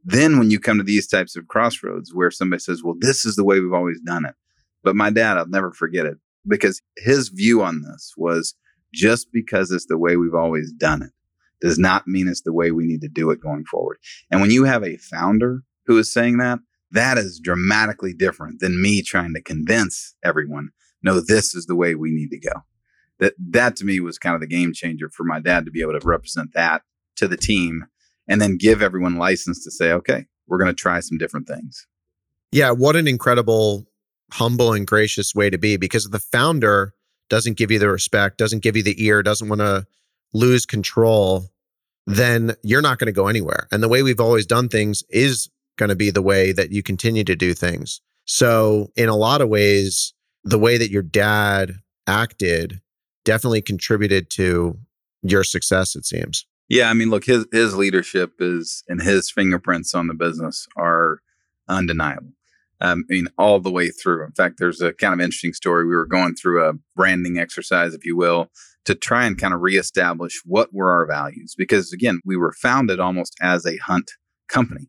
[0.05, 3.37] then when you come to these types of crossroads where somebody says, well, this is
[3.37, 4.35] the way we've always done it.
[4.83, 8.55] But my dad, I'll never forget it because his view on this was
[8.93, 11.11] just because it's the way we've always done it
[11.61, 13.99] does not mean it's the way we need to do it going forward.
[14.31, 16.59] And when you have a founder who is saying that,
[16.91, 20.71] that is dramatically different than me trying to convince everyone
[21.05, 22.63] no, this is the way we need to go.
[23.21, 25.83] That that to me was kind of the game changer for my dad to be
[25.83, 26.83] able to represent that
[27.17, 27.85] to the team
[28.27, 31.87] and then give everyone license to say, okay, we're going to try some different things.
[32.51, 33.85] Yeah, what an incredible,
[34.33, 36.95] humble and gracious way to be because the founder
[37.29, 39.87] doesn't give you the respect, doesn't give you the ear, doesn't want to
[40.35, 41.49] lose control,
[42.07, 43.67] then you're not going to go anywhere.
[43.73, 46.83] And the way we've always done things is going to be the way that you
[46.83, 48.03] continue to do things.
[48.27, 52.81] So, in a lot of ways, the way that your dad acted
[53.25, 54.79] definitely contributed to
[55.23, 56.47] your success, it seems.
[56.69, 61.21] Yeah, I mean, look, his his leadership is and his fingerprints on the business are
[61.69, 62.33] undeniable.
[62.81, 64.25] Um, I mean, all the way through.
[64.25, 65.87] In fact, there's a kind of interesting story.
[65.87, 68.51] We were going through a branding exercise, if you will,
[68.85, 71.55] to try and kind of reestablish what were our values.
[71.57, 74.13] Because again, we were founded almost as a hunt
[74.49, 74.89] company,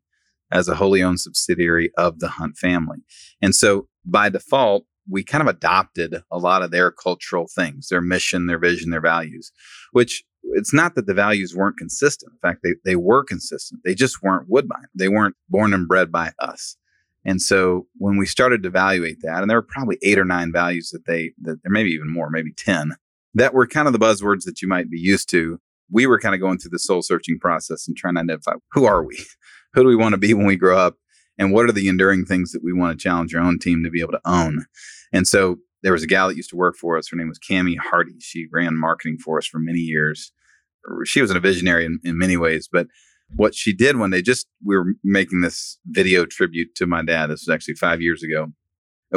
[0.52, 3.00] as a wholly owned subsidiary of the Hunt family.
[3.42, 8.02] And so by default, we kind of adopted a lot of their cultural things, their
[8.02, 9.52] mission, their vision, their values,
[9.92, 12.34] which it's not that the values weren't consistent.
[12.34, 13.82] In fact, they, they were consistent.
[13.84, 14.88] They just weren't Woodbine.
[14.94, 16.78] They weren't born and bred by us.
[17.26, 20.52] And so when we started to evaluate that, and there were probably eight or nine
[20.52, 22.92] values that they, that there may be even more, maybe 10,
[23.36, 25.60] that were kind of the buzzwords that you might be used to.
[25.92, 28.86] We were kind of going through the soul searching process and trying to identify who
[28.86, 29.24] are we?
[29.74, 30.96] Who do we want to be when we grow up?
[31.38, 33.90] And what are the enduring things that we want to challenge our own team to
[33.90, 34.68] be able to own?
[35.12, 37.10] And so there was a gal that used to work for us.
[37.10, 38.16] Her name was Cami Hardy.
[38.22, 40.32] She ran marketing for us for many years.
[41.04, 42.88] She was a visionary in, in many ways, but
[43.36, 47.28] what she did when they just we were making this video tribute to my dad.
[47.28, 48.48] This was actually five years ago,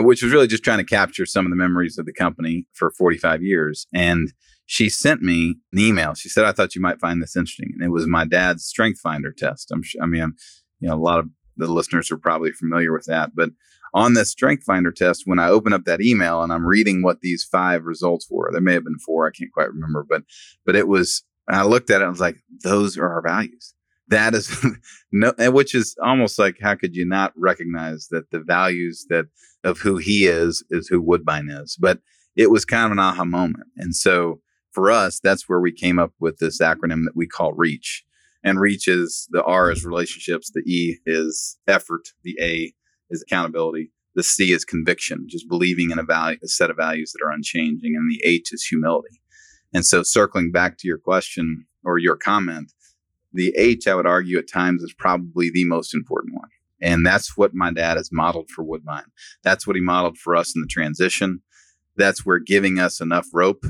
[0.03, 2.91] which was really just trying to capture some of the memories of the company for
[2.91, 3.87] 45 years.
[3.93, 4.33] And
[4.67, 6.15] she sent me an email.
[6.15, 9.01] She said, "I thought you might find this interesting," and it was my dad's Strength
[9.01, 9.71] Finder test.
[9.73, 10.37] I'm, I mean, I'm,
[10.81, 13.35] you know, a lot of The listeners are probably familiar with that.
[13.35, 13.51] But
[13.95, 17.21] on this strength finder test, when I open up that email and I'm reading what
[17.21, 20.23] these five results were, there may have been four, I can't quite remember, but
[20.65, 23.75] but it was I looked at it, I was like, those are our values.
[24.09, 24.65] That is
[25.13, 29.27] no which is almost like how could you not recognize that the values that
[29.65, 31.77] of who he is is who Woodbine is.
[31.79, 32.01] But
[32.37, 33.67] it was kind of an aha moment.
[33.77, 34.41] And so
[34.73, 38.05] for us, that's where we came up with this acronym that we call REACH.
[38.45, 42.73] And REACH is the R is relationships, the E is effort, the A
[43.11, 47.13] is accountability, the C is conviction, just believing in a value, a set of values
[47.13, 49.21] that are unchanging, and the H is humility.
[49.75, 52.73] And so, circling back to your question or your comment,
[53.33, 56.49] the H, I would argue at times, is probably the most important one.
[56.81, 59.11] And that's what my dad has modeled for Woodbine.
[59.43, 61.41] That's what he modeled for us in the transition.
[61.97, 63.65] That's where giving us enough rope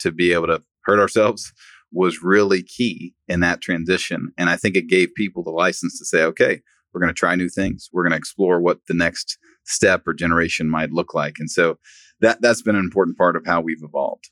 [0.00, 1.52] to be able to hurt ourselves
[1.92, 4.32] was really key in that transition.
[4.36, 6.60] And I think it gave people the license to say, okay,
[6.92, 7.88] we're going to try new things.
[7.92, 11.36] We're going to explore what the next step or generation might look like.
[11.38, 11.78] And so
[12.20, 14.30] that that's been an important part of how we've evolved.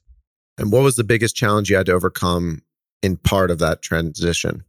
[0.59, 2.63] And what was the biggest challenge you had to overcome
[3.03, 4.65] in part of that transition?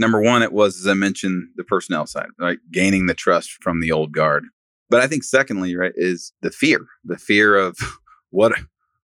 [0.00, 2.58] Number one, it was, as I mentioned, the personnel side, right?
[2.72, 4.44] Gaining the trust from the old guard.
[4.88, 7.76] But I think secondly, right, is the fear, the fear of
[8.30, 8.52] what,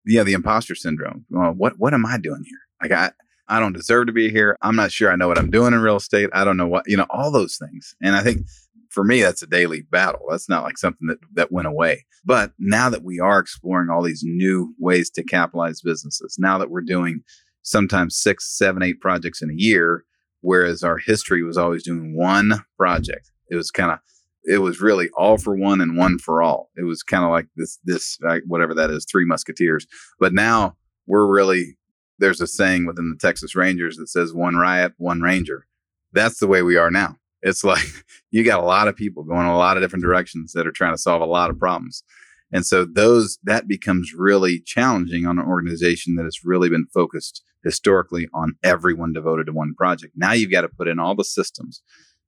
[0.06, 1.26] yeah, the imposter syndrome.
[1.28, 2.59] Well, what, what am I doing here?
[2.80, 3.12] Like I,
[3.46, 4.56] I don't deserve to be here.
[4.62, 6.30] I'm not sure I know what I'm doing in real estate.
[6.32, 7.94] I don't know what, you know, all those things.
[8.02, 8.46] And I think
[8.88, 10.22] for me, that's a daily battle.
[10.30, 12.06] That's not like something that, that went away.
[12.24, 16.70] But now that we are exploring all these new ways to capitalize businesses, now that
[16.70, 17.20] we're doing
[17.61, 20.02] sometimes six, seven, eight projects in a year,
[20.46, 23.32] whereas our history was always doing one project.
[23.50, 23.98] It was kind of
[24.44, 26.70] it was really all for one and one for all.
[26.76, 29.88] It was kind of like this this whatever that is, three musketeers.
[30.20, 31.76] But now we're really
[32.18, 35.66] there's a saying within the Texas Rangers that says one riot, one ranger.
[36.12, 37.16] That's the way we are now.
[37.42, 37.85] It's like
[38.30, 40.94] you got a lot of people going a lot of different directions that are trying
[40.94, 42.04] to solve a lot of problems.
[42.52, 47.42] And so those that becomes really challenging on an organization that has really been focused
[47.66, 50.14] historically on everyone devoted to one project.
[50.16, 51.83] Now you've got to put in all the systems,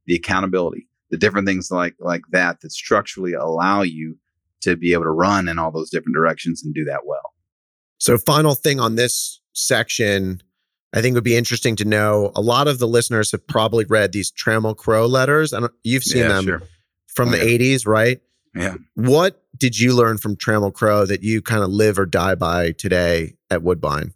[0.05, 4.19] the accountability, the different things like like that that structurally allow you
[4.63, 7.33] to be able to run in all those different directions and do that well.
[7.99, 10.43] So final thing on this section
[10.95, 12.33] I think would be interesting to know.
[12.35, 15.53] A lot of the listeners have probably read these Trammell Crow letters.
[15.53, 16.63] and you've seen yeah, them sure.
[17.09, 17.59] from oh, the yeah.
[17.59, 18.21] 80s, right?
[18.55, 18.77] Yeah.
[18.95, 22.73] What did you learn from Trammell Crow that you kind of live or die by
[22.73, 24.15] today at Woodbine?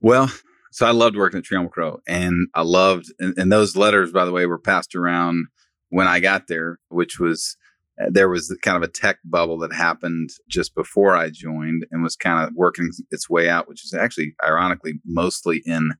[0.00, 0.30] Well,
[0.72, 4.24] so I loved working at Trammell Crow, and I loved, and, and, those letters, by
[4.24, 5.46] the way, were passed around
[5.88, 7.56] when I got there, which was
[8.00, 12.02] uh, there was kind of a tech bubble that happened just before I joined, and
[12.02, 15.90] was kind of working its way out, which is actually, ironically, mostly in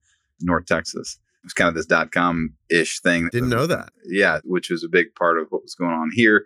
[0.41, 1.19] North Texas.
[1.43, 3.29] It was kind of this dot com ish thing.
[3.33, 3.91] Didn't know that.
[4.07, 6.45] Yeah, which was a big part of what was going on here.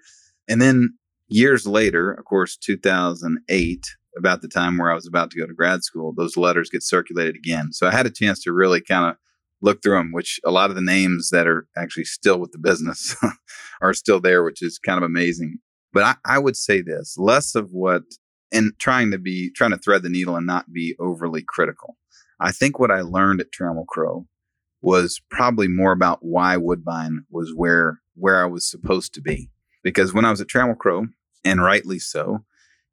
[0.48, 0.94] And then
[1.28, 5.54] years later, of course, 2008, about the time where I was about to go to
[5.54, 7.72] grad school, those letters get circulated again.
[7.72, 9.16] So I had a chance to really kind of
[9.60, 12.58] look through them, which a lot of the names that are actually still with the
[12.58, 13.16] business
[13.82, 15.58] are still there, which is kind of amazing.
[15.92, 18.02] But I, I would say this less of what,
[18.52, 21.96] and trying to be, trying to thread the needle and not be overly critical.
[22.40, 24.26] I think what I learned at Trammell Crow
[24.82, 29.50] was probably more about why Woodbine was where where I was supposed to be.
[29.82, 31.06] Because when I was at Trammell Crow,
[31.44, 32.44] and rightly so,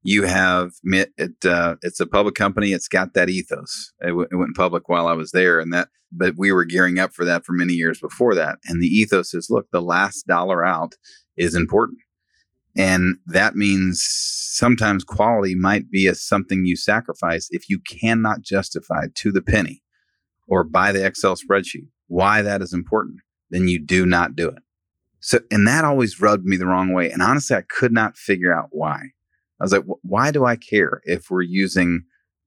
[0.04, 1.34] you have it.
[1.46, 2.72] Uh, it's a public company.
[2.72, 3.94] It's got that ethos.
[4.02, 5.90] It, w- it, went public while I was there, and that.
[6.12, 8.60] But we were gearing up for that for many years before that.
[8.66, 10.96] And the ethos is: look, the last dollar out
[11.38, 12.00] is important,
[12.76, 19.06] and that means sometimes quality might be a something you sacrifice if you cannot justify
[19.16, 19.82] to the penny,
[20.48, 23.22] or buy the Excel spreadsheet why that is important.
[23.52, 24.62] Then you do not do it.
[25.22, 27.10] So, and that always rubbed me the wrong way.
[27.10, 29.12] And honestly, I could not figure out why.
[29.62, 32.02] I was like, why do I care if we're using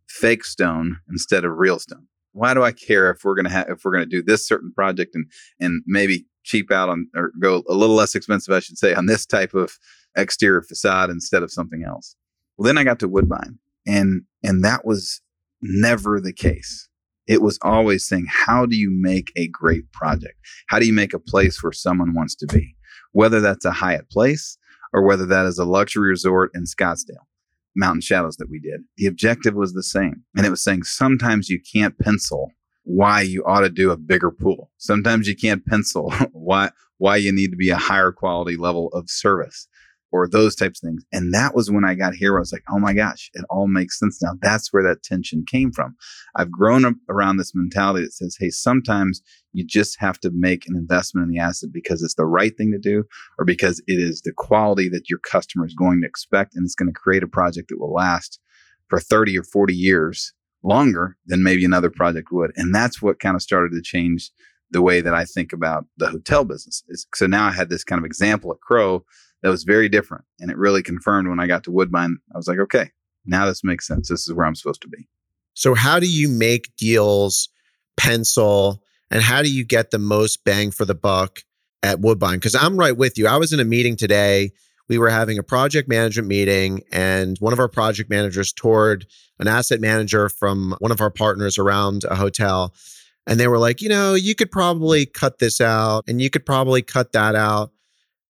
[0.09, 2.09] fake stone instead of real stone?
[2.33, 5.27] Why do I care if we're gonna if we're gonna do this certain project and
[5.61, 9.07] and maybe cheap out on or go a little less expensive, I should say, on
[9.07, 9.79] this type of
[10.17, 12.17] exterior facade instead of something else?
[12.59, 15.21] Well, then I got to Woodbine, and and that was
[15.63, 16.89] never the case.
[17.29, 20.35] It was always saying, how do you make a great project?
[20.67, 22.75] How do you make a place where someone wants to be?
[23.13, 24.59] Whether that's a Hyatt Place,
[24.95, 27.27] or whether that is a luxury resort in Scottsdale,
[27.75, 28.83] Mountain Shadows that we did.
[28.97, 30.23] The objective was the same.
[30.37, 32.53] And it was saying sometimes you can't pencil
[32.85, 34.71] why you ought to do a bigger pool.
[34.79, 39.11] Sometimes you can't pencil why why you need to be a higher quality level of
[39.11, 39.67] service
[40.15, 41.05] or those types of things.
[41.11, 42.37] And that was when I got here.
[42.37, 44.35] I was like, oh my gosh, it all makes sense now.
[44.41, 45.97] That's where that tension came from.
[46.37, 49.21] I've grown up around this mentality that says, hey, sometimes
[49.53, 52.71] you just have to make an investment in the asset because it's the right thing
[52.71, 53.03] to do
[53.41, 56.77] or because it is the quality that your customer is going to expect and it's
[56.77, 58.39] going to create a project that will last
[58.89, 62.53] for 30 or 40 years longer than maybe another project would.
[62.55, 64.31] And that's what kind of started to change
[64.71, 66.85] the way that I think about the hotel business.
[67.15, 69.05] So now I had this kind of example at Crow
[69.45, 70.25] that was very different.
[70.41, 72.91] And it really confirmed when I got to Woodbine, I was like, okay,
[73.27, 74.09] now this makes sense.
[74.09, 75.07] This is where I'm supposed to be.
[75.53, 77.51] So, how do you make deals
[77.97, 81.41] pencil and how do you get the most bang for the buck
[81.83, 82.39] at Woodbine?
[82.39, 83.29] Because I'm right with you.
[83.29, 84.51] I was in a meeting today.
[84.89, 89.07] We were having a project management meeting, and one of our project managers toured
[89.39, 92.75] an asset manager from one of our partners around a hotel.
[93.27, 96.45] And they were like, you know, you could probably cut this out and you could
[96.45, 97.71] probably cut that out.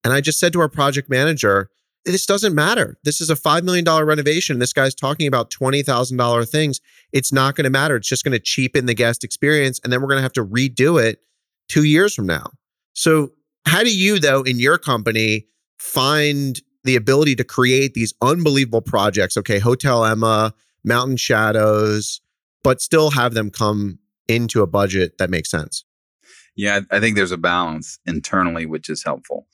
[0.05, 1.71] And I just said to our project manager,
[2.05, 2.99] this doesn't matter.
[3.05, 4.59] This is a $5 million renovation.
[4.59, 6.81] This guy's talking about $20,000 things.
[7.13, 7.97] It's not going to matter.
[7.97, 9.81] It's just going to cheapen the guest experience.
[9.83, 11.21] And then we're going to have to redo it
[11.69, 12.51] two years from now.
[12.93, 13.31] So,
[13.67, 15.47] how do you, though, in your company,
[15.79, 19.39] find the ability to create these unbelievable projects?
[19.39, 20.53] Okay, Hotel Emma,
[20.85, 22.21] Mountain Shadows,
[22.63, 23.99] but still have them come
[24.29, 25.85] into a budget that makes sense?
[26.57, 29.47] Yeah, I think there's a balance internally, which is helpful.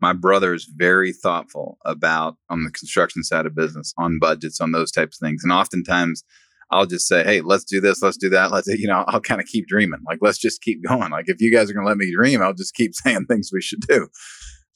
[0.00, 4.72] My brother is very thoughtful about on the construction side of business, on budgets, on
[4.72, 5.42] those types of things.
[5.42, 6.24] And oftentimes
[6.70, 8.02] I'll just say, Hey, let's do this.
[8.02, 8.50] Let's do that.
[8.50, 10.00] Let's, you know, I'll kind of keep dreaming.
[10.06, 11.10] Like, let's just keep going.
[11.10, 13.50] Like, if you guys are going to let me dream, I'll just keep saying things
[13.52, 14.08] we should do.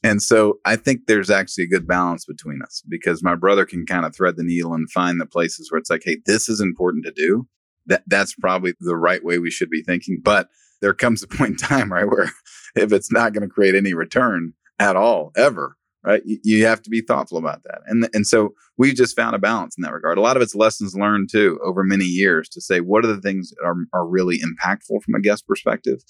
[0.05, 3.87] And so I think there's actually a good balance between us because my brother can
[3.87, 6.61] kind of thread the needle and find the places where it's like, Hey, this is
[6.61, 7.47] important to do.
[7.87, 10.21] That that's probably the right way we should be thinking.
[10.23, 10.49] But
[10.81, 12.33] there comes a point in time, right, where
[12.75, 15.77] if it's not going to create any return, at all, ever.
[16.05, 16.23] Right.
[16.25, 17.83] You, you have to be thoughtful about that.
[17.87, 20.19] And, and so we've just found a balance in that regard.
[20.19, 23.21] A lot of it's lessons learned too over many years to say what are the
[23.21, 26.01] things that are, are really impactful from a guest perspective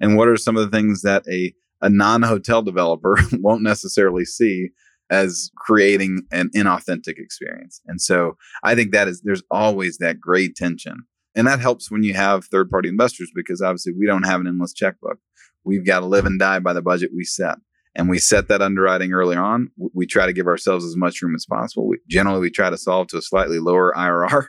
[0.00, 1.52] and what are some of the things that a,
[1.82, 4.70] a non-hotel developer won't necessarily see
[5.10, 7.82] as creating an inauthentic experience.
[7.86, 11.02] And so I think that is there's always that great tension.
[11.34, 14.46] And that helps when you have third party investors because obviously we don't have an
[14.46, 15.18] endless checkbook.
[15.62, 17.58] We've got to live and die by the budget we set
[17.94, 19.70] and we set that underwriting early on.
[19.92, 21.88] We try to give ourselves as much room as possible.
[21.88, 24.46] We, generally, we try to solve to a slightly lower IRR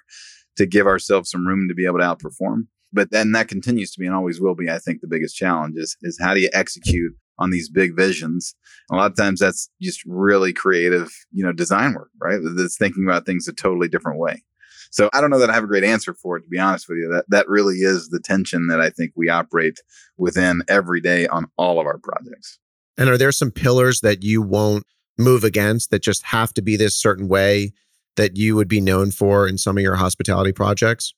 [0.57, 2.67] to give ourselves some room to be able to outperform.
[2.91, 5.75] But then that continues to be and always will be, I think, the biggest challenge
[5.77, 8.55] is, is how do you execute on these big visions?
[8.91, 12.39] A lot of times that's just really creative, you know, design work, right?
[12.55, 14.43] That's thinking about things a totally different way.
[14.91, 16.87] So I don't know that I have a great answer for it, to be honest
[16.87, 17.09] with you.
[17.11, 19.79] That that really is the tension that I think we operate
[20.17, 22.59] within every day on all of our projects.
[22.97, 24.85] And are there some pillars that you won't
[25.17, 27.71] move against that just have to be this certain way
[28.15, 31.13] that you would be known for in some of your hospitality projects?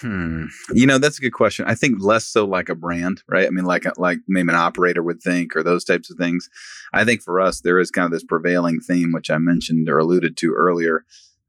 [0.00, 0.46] Hmm.
[0.72, 1.64] You know, that's a good question.
[1.66, 3.46] I think less so like a brand, right?
[3.46, 6.48] I mean, like like maybe an operator would think, or those types of things.
[6.92, 9.98] I think for us, there is kind of this prevailing theme, which I mentioned or
[9.98, 11.04] alluded to earlier.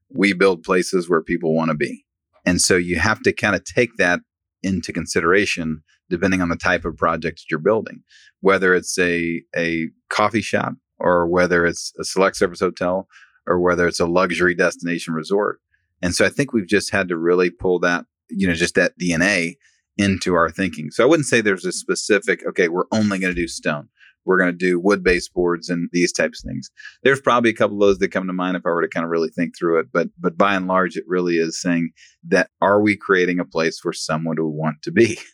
[0.10, 2.06] We build places where people want to be,
[2.46, 4.20] and so you have to kind of take that
[4.62, 8.02] into consideration depending on the type of project you're building,
[8.42, 13.08] whether it's a, a coffee shop or whether it's a select service hotel
[13.48, 15.60] or whether it's a luxury destination resort.
[16.02, 18.98] And so I think we've just had to really pull that, you know, just that
[19.00, 19.56] DNA
[19.98, 20.92] into our thinking.
[20.92, 23.90] So I wouldn't say there's a specific, okay, we're only going to do stone.
[24.26, 26.70] We're going to do wood based boards and these types of things.
[27.04, 29.04] There's probably a couple of those that come to mind if I were to kind
[29.04, 29.88] of really think through it.
[29.92, 31.92] But but by and large, it really is saying
[32.30, 35.20] that are we creating a place where someone would want to be?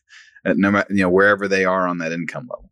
[0.46, 2.70] no matter you know wherever they are on that income level.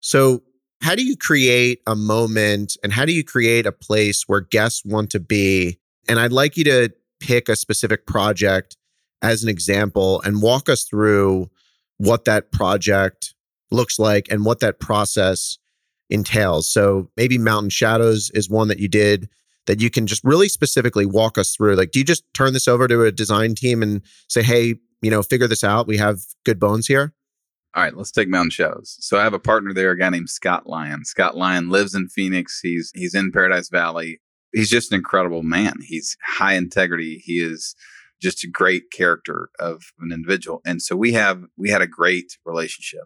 [0.00, 0.42] So,
[0.80, 4.84] how do you create a moment and how do you create a place where guests
[4.84, 5.78] want to be?
[6.08, 8.76] And I'd like you to pick a specific project
[9.22, 11.50] as an example and walk us through
[11.96, 13.34] what that project
[13.70, 15.58] looks like and what that process
[16.10, 16.68] entails.
[16.68, 19.28] So, maybe Mountain Shadows is one that you did
[19.66, 21.76] that you can just really specifically walk us through.
[21.76, 24.74] Like, do you just turn this over to a design team and say, hey,
[25.04, 25.86] you know, figure this out.
[25.86, 27.12] We have good bones here.
[27.74, 28.96] All right, let's take Mountain Shadows.
[29.00, 31.04] So I have a partner there, a guy named Scott Lyon.
[31.04, 32.60] Scott Lyon lives in Phoenix.
[32.62, 34.20] He's he's in Paradise Valley.
[34.52, 35.74] He's just an incredible man.
[35.82, 37.20] He's high integrity.
[37.24, 37.74] He is
[38.22, 40.60] just a great character of an individual.
[40.64, 43.04] And so we have we had a great relationship.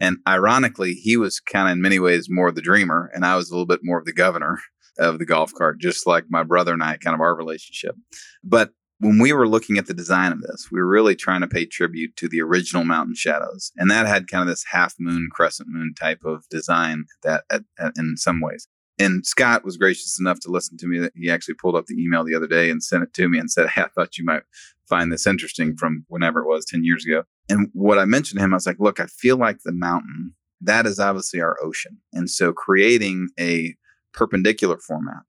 [0.00, 3.36] And ironically, he was kind of in many ways more of the dreamer, and I
[3.36, 4.58] was a little bit more of the governor
[4.98, 7.94] of the golf cart, just like my brother and I, kind of our relationship.
[8.42, 11.46] But when we were looking at the design of this, we were really trying to
[11.46, 15.28] pay tribute to the original Mountain Shadows, and that had kind of this half moon,
[15.30, 18.68] crescent moon type of design that, at, at, in some ways.
[18.98, 20.98] And Scott was gracious enough to listen to me.
[20.98, 23.38] That he actually pulled up the email the other day and sent it to me
[23.38, 24.44] and said, "Hey, I thought you might
[24.88, 28.44] find this interesting from whenever it was 10 years ago." And what I mentioned to
[28.44, 31.98] him, I was like, "Look, I feel like the mountain that is obviously our ocean,
[32.14, 33.74] and so creating a
[34.14, 35.22] perpendicular format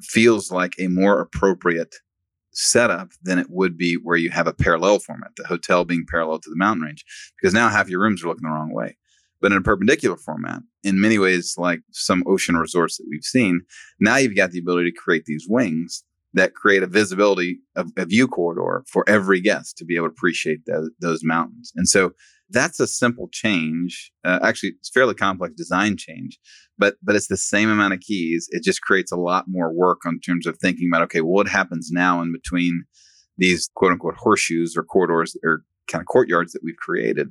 [0.00, 1.96] feels like a more appropriate
[2.52, 6.38] setup than it would be where you have a parallel format, the hotel being parallel
[6.40, 7.04] to the mountain range,
[7.40, 8.96] because now half your rooms are looking the wrong way.
[9.40, 13.62] But in a perpendicular format, in many ways, like some ocean resorts that we've seen,
[13.98, 18.04] now you've got the ability to create these wings that create a visibility of a
[18.04, 21.72] view corridor for every guest to be able to appreciate the, those mountains.
[21.74, 22.12] And so
[22.50, 24.12] that's a simple change.
[24.24, 26.38] Uh, actually, it's fairly complex design change,
[26.78, 28.48] but but it's the same amount of keys.
[28.50, 31.90] It just creates a lot more work on terms of thinking about okay, what happens
[31.92, 32.84] now in between
[33.38, 37.28] these quote unquote horseshoes or corridors or kind of courtyards that we've created,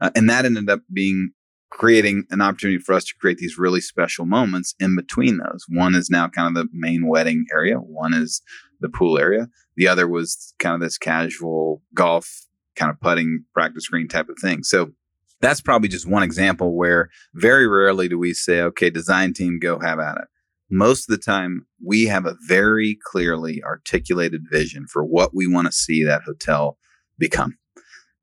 [0.00, 1.30] uh, and that ended up being
[1.70, 5.66] creating an opportunity for us to create these really special moments in between those.
[5.68, 7.76] One is now kind of the main wedding area.
[7.76, 8.40] One is
[8.80, 9.48] the pool area.
[9.76, 12.47] The other was kind of this casual golf
[12.78, 14.62] kind of putting practice green type of thing.
[14.62, 14.92] So
[15.40, 19.78] that's probably just one example where very rarely do we say, okay, design team, go
[19.78, 20.24] have at it.
[20.70, 25.66] Most of the time, we have a very clearly articulated vision for what we want
[25.66, 26.76] to see that hotel
[27.18, 27.56] become.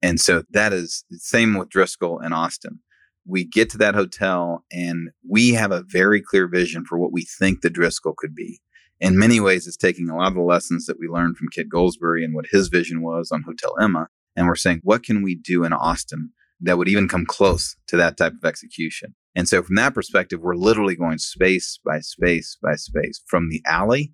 [0.02, 2.80] And so that is the same with Driscoll and Austin.
[3.28, 7.26] We get to that hotel and we have a very clear vision for what we
[7.26, 8.60] think the Driscoll could be.
[9.00, 11.70] In many ways, it's taking a lot of the lessons that we learned from Kit
[11.70, 15.36] Goldsbury and what his vision was on Hotel Emma and we're saying, what can we
[15.36, 16.32] do in Austin
[16.62, 19.16] that would even come close to that type of execution?
[19.36, 23.62] And so from that perspective, we're literally going space by space by space from the
[23.66, 24.14] alley,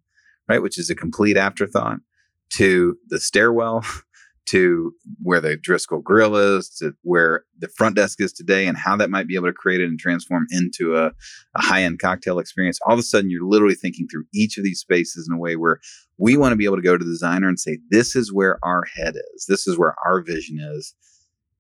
[0.50, 2.00] right, which is a complete afterthought,
[2.54, 3.86] to the stairwell,
[4.48, 8.96] to where the Driscoll Grill is, to where the front desk is today, and how
[8.98, 11.08] that might be able to create it and transform into a,
[11.56, 12.80] a high end cocktail experience.
[12.86, 15.56] All of a sudden, you're literally thinking through each of these spaces in a way
[15.56, 15.80] where
[16.18, 18.58] we want to be able to go to the designer and say, This is where
[18.64, 20.94] our head is, this is where our vision is.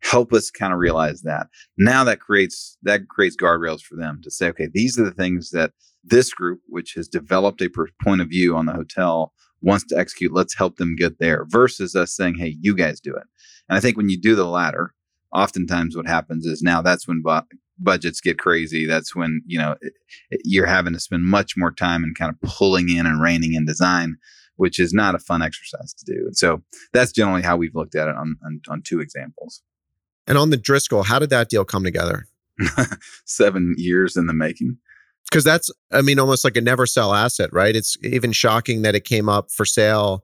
[0.03, 1.47] Help us kind of realize that.
[1.77, 5.51] Now that creates that creates guardrails for them to say, okay, these are the things
[5.51, 5.73] that
[6.03, 7.69] this group, which has developed a
[8.03, 11.95] point of view on the hotel, wants to execute, let's help them get there versus
[11.95, 13.23] us saying, hey, you guys do it.
[13.69, 14.93] And I think when you do the latter,
[15.33, 17.41] oftentimes what happens is now that's when bu-
[17.79, 18.85] budgets get crazy.
[18.85, 19.93] That's when, you know, it,
[20.29, 23.53] it, you're having to spend much more time and kind of pulling in and reining
[23.53, 24.17] in design,
[24.55, 26.23] which is not a fun exercise to do.
[26.25, 26.61] And so
[26.93, 29.61] that's generally how we've looked at it on, on, on two examples.
[30.27, 32.27] And on the Driscoll, how did that deal come together?
[33.25, 34.77] Seven years in the making
[35.29, 37.75] because that's i mean almost like a never sell asset right?
[37.75, 40.23] It's even shocking that it came up for sale.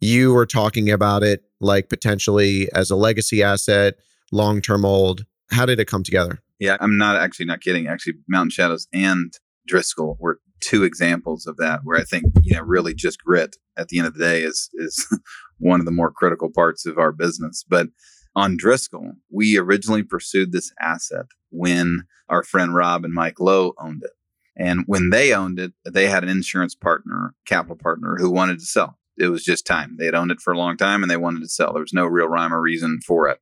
[0.00, 3.94] You were talking about it like potentially as a legacy asset
[4.32, 5.24] long term old.
[5.50, 6.40] How did it come together?
[6.58, 7.86] Yeah i'm not actually not kidding.
[7.86, 9.32] Actually mountain shadows and
[9.66, 13.88] driscoll were two examples of that where i think you know really just grit at
[13.88, 15.06] the end of the day is is
[15.58, 17.64] one of the more critical parts of our business.
[17.68, 17.88] But
[18.34, 24.02] on Driscoll, we originally pursued this asset when our friend Rob and Mike Lowe owned
[24.04, 24.10] it.
[24.56, 28.64] And when they owned it, they had an insurance partner, capital partner, who wanted to
[28.64, 28.98] sell.
[29.18, 29.96] It was just time.
[29.98, 31.72] They had owned it for a long time and they wanted to sell.
[31.72, 33.38] There was no real rhyme or reason for it.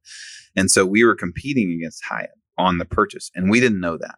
[0.57, 3.31] And so we were competing against Hyatt on the purchase.
[3.35, 4.17] And we didn't know that,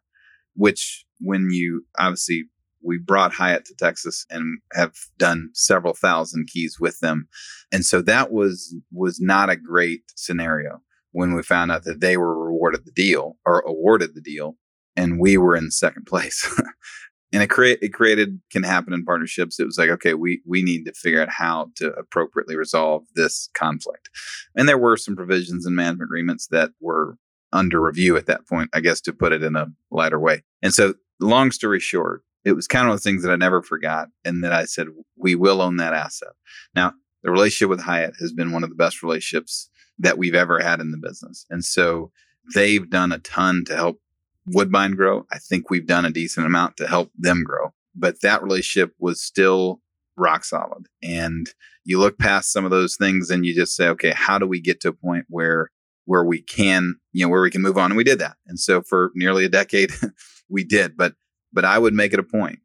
[0.55, 2.45] which when you obviously
[2.83, 7.27] we brought Hyatt to Texas and have done several thousand keys with them.
[7.73, 10.83] And so that was was not a great scenario
[11.13, 14.57] when we found out that they were rewarded the deal or awarded the deal
[14.97, 16.49] and we were in second place.
[17.33, 19.59] and it create it created can happen in partnerships.
[19.59, 23.49] It was like, okay, we we need to figure out how to appropriately resolve this
[23.55, 24.09] conflict.
[24.55, 27.17] And there were some provisions in management agreements that were
[27.53, 30.43] under review at that point, I guess to put it in a lighter way.
[30.63, 34.09] And so long story short, it was kind of the things that I never forgot
[34.25, 36.33] and that I said, we will own that asset.
[36.75, 36.93] Now,
[37.23, 39.69] the relationship with Hyatt has been one of the best relationships
[39.99, 41.47] that we've ever had in the business.
[41.51, 42.13] And so
[42.55, 44.01] they've done a ton to help
[44.47, 45.27] Woodbine grow.
[45.33, 49.21] I think we've done a decent amount to help them grow, but that relationship was
[49.21, 49.81] still
[50.17, 50.87] rock solid.
[51.03, 51.49] And
[51.85, 54.61] you look past some of those things and you just say, okay, how do we
[54.61, 55.71] get to a point where
[56.05, 57.91] where we can, you know, where we can move on?
[57.91, 58.37] And we did that.
[58.47, 59.91] And so for nearly a decade,
[60.49, 60.97] we did.
[60.97, 61.15] But
[61.53, 62.61] but I would make it a point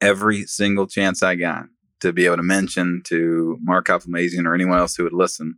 [0.00, 1.66] every single chance I got
[2.00, 5.54] to be able to mention to Mark Hoplamazian or anyone else who would listen,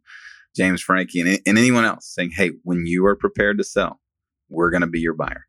[0.54, 4.00] James Francque and, and anyone else saying, hey, when you are prepared to sell,
[4.48, 5.46] we're going to be your buyer.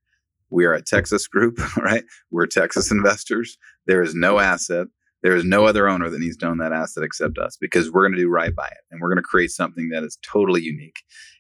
[0.49, 2.03] We are a Texas group, right?
[2.31, 3.57] We're Texas investors.
[3.85, 4.87] There is no asset.
[5.23, 8.03] There is no other owner that needs to own that asset except us because we're
[8.03, 8.83] going to do right by it.
[8.91, 10.99] And we're going to create something that is totally unique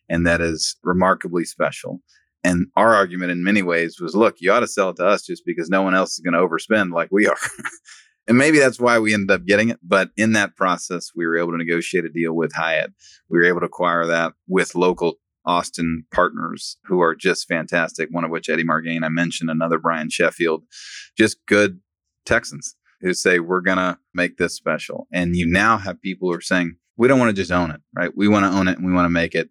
[0.09, 2.01] and that is remarkably special.
[2.43, 5.23] And our argument in many ways was look, you ought to sell it to us
[5.23, 7.37] just because no one else is going to overspend like we are.
[8.27, 9.79] and maybe that's why we ended up getting it.
[9.83, 12.91] But in that process, we were able to negotiate a deal with Hyatt.
[13.29, 15.15] We were able to acquire that with local
[15.47, 18.09] Austin partners who are just fantastic.
[18.11, 20.63] One of which Eddie Margain, I mentioned, another Brian Sheffield,
[21.17, 21.79] just good
[22.25, 25.07] Texans who say, we're going to make this special.
[25.11, 27.81] And you now have people who are saying, we don't want to just own it,
[27.95, 28.11] right?
[28.15, 29.49] We want to own it and we want to make it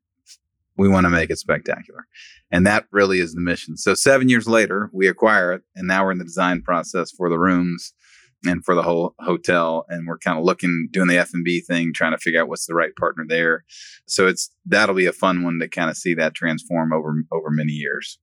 [0.79, 2.07] we want to make it spectacular.
[2.51, 3.77] And that really is the mission.
[3.77, 7.29] So seven years later, we acquire it, and now we're in the design process for
[7.29, 7.93] the rooms
[8.45, 9.87] and for the whole hotel.
[9.89, 12.49] And we're kind of looking, doing the F and B thing, trying to figure out
[12.49, 13.65] what's the right partner there.
[14.07, 17.51] So it's that'll be a fun one to kind of see that transform over over
[17.51, 18.19] many years.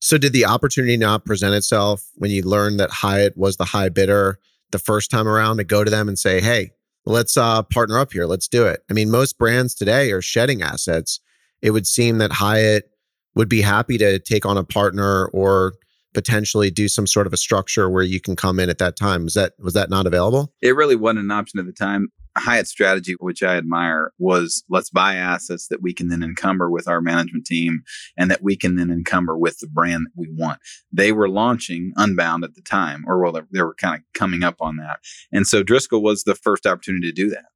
[0.00, 3.88] So did the opportunity not present itself when you learned that Hyatt was the high
[3.88, 4.38] bidder
[4.70, 6.70] the first time around to go to them and say, "Hey,
[7.04, 8.26] let's uh, partner up here.
[8.26, 11.20] Let's do it." I mean, most brands today are shedding assets
[11.62, 12.90] it would seem that Hyatt
[13.34, 15.74] would be happy to take on a partner or
[16.18, 19.22] potentially do some sort of a structure where you can come in at that time.
[19.22, 20.52] Was that was that not available?
[20.60, 22.08] It really wasn't an option at the time.
[22.36, 26.88] Hyatt's strategy, which I admire, was let's buy assets that we can then encumber with
[26.88, 27.82] our management team
[28.16, 30.60] and that we can then encumber with the brand that we want.
[30.92, 34.56] They were launching Unbound at the time, or well, they were kind of coming up
[34.60, 34.98] on that.
[35.32, 37.46] And so Driscoll was the first opportunity to do that.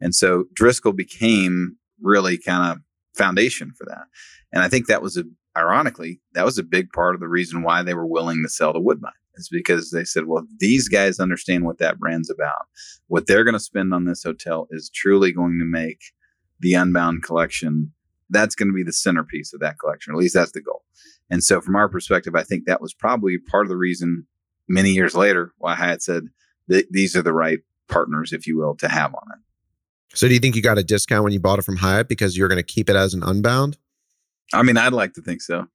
[0.00, 2.78] And so Driscoll became really kind of
[3.14, 4.04] foundation for that.
[4.52, 5.24] And I think that was a,
[5.56, 8.72] ironically, that was a big part of the reason why they were willing to sell
[8.72, 12.66] to Woodbine is because they said, well, these guys understand what that brand's about.
[13.08, 16.00] What they're going to spend on this hotel is truly going to make
[16.60, 17.92] the Unbound collection.
[18.30, 20.82] That's going to be the centerpiece of that collection, at least that's the goal.
[21.30, 24.26] And so, from our perspective, I think that was probably part of the reason
[24.68, 26.24] many years later why Hyatt said
[26.68, 29.38] these are the right partners, if you will, to have on it.
[30.16, 32.36] So do you think you got a discount when you bought it from Hyatt because
[32.36, 33.76] you're going to keep it as an unbound?
[34.52, 35.66] I mean, I'd like to think so.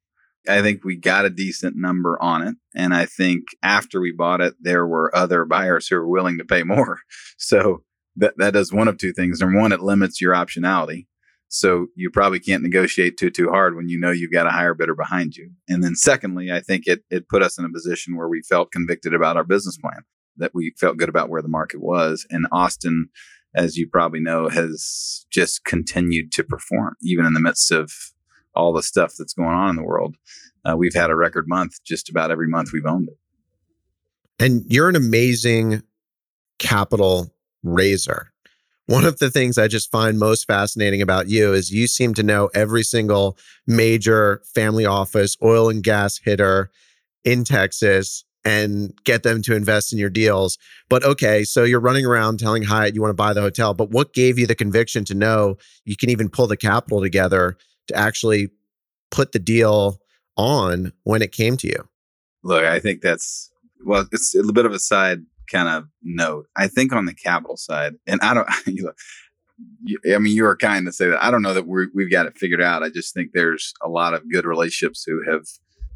[0.49, 2.55] I think we got a decent number on it.
[2.75, 6.45] And I think after we bought it, there were other buyers who were willing to
[6.45, 6.99] pay more.
[7.43, 7.83] So
[8.17, 9.39] that, that does one of two things.
[9.39, 11.07] Number one, it limits your optionality.
[11.47, 14.75] So you probably can't negotiate too, too hard when you know you've got a higher
[14.75, 15.49] bidder behind you.
[15.67, 18.71] And then secondly, I think it, it put us in a position where we felt
[18.71, 20.03] convicted about our business plan,
[20.37, 22.27] that we felt good about where the market was.
[22.29, 23.09] And Austin
[23.55, 27.91] as you probably know, has just continued to perform, even in the midst of
[28.55, 30.15] all the stuff that's going on in the world.
[30.65, 33.17] Uh, we've had a record month just about every month we've owned it.
[34.43, 35.83] And you're an amazing
[36.59, 37.33] capital
[37.63, 38.31] raiser.
[38.87, 42.23] One of the things I just find most fascinating about you is you seem to
[42.23, 46.71] know every single major family office, oil and gas hitter
[47.23, 50.57] in Texas and get them to invest in your deals.
[50.89, 53.91] But okay, so you're running around telling Hyatt you want to buy the hotel, but
[53.91, 57.95] what gave you the conviction to know you can even pull the capital together to
[57.95, 58.49] actually
[59.09, 59.99] put the deal
[60.37, 61.87] on when it came to you?
[62.43, 63.51] Look, I think that's
[63.85, 65.19] well, it's a little bit of a side
[65.51, 66.47] kind of note.
[66.55, 70.55] I think on the capital side, and I don't, you know, I mean, you are
[70.55, 71.23] kind to say that.
[71.23, 72.83] I don't know that we we've got it figured out.
[72.83, 75.45] I just think there's a lot of good relationships who have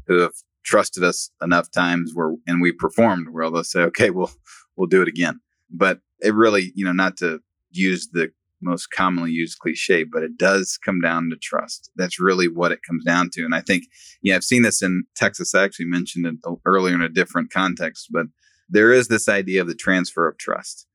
[0.06, 0.34] who have
[0.64, 4.30] trusted us enough times where and we performed where they'll say, okay, we'll
[4.76, 5.40] we'll do it again.
[5.70, 8.30] But it really, you know, not to use the
[8.60, 11.90] most commonly used cliche, but it does come down to trust.
[11.96, 13.44] That's really what it comes down to.
[13.44, 13.84] And I think,
[14.22, 15.54] yeah, I've seen this in Texas.
[15.54, 16.34] I actually mentioned it
[16.64, 18.26] earlier in a different context, but
[18.68, 20.86] there is this idea of the transfer of trust.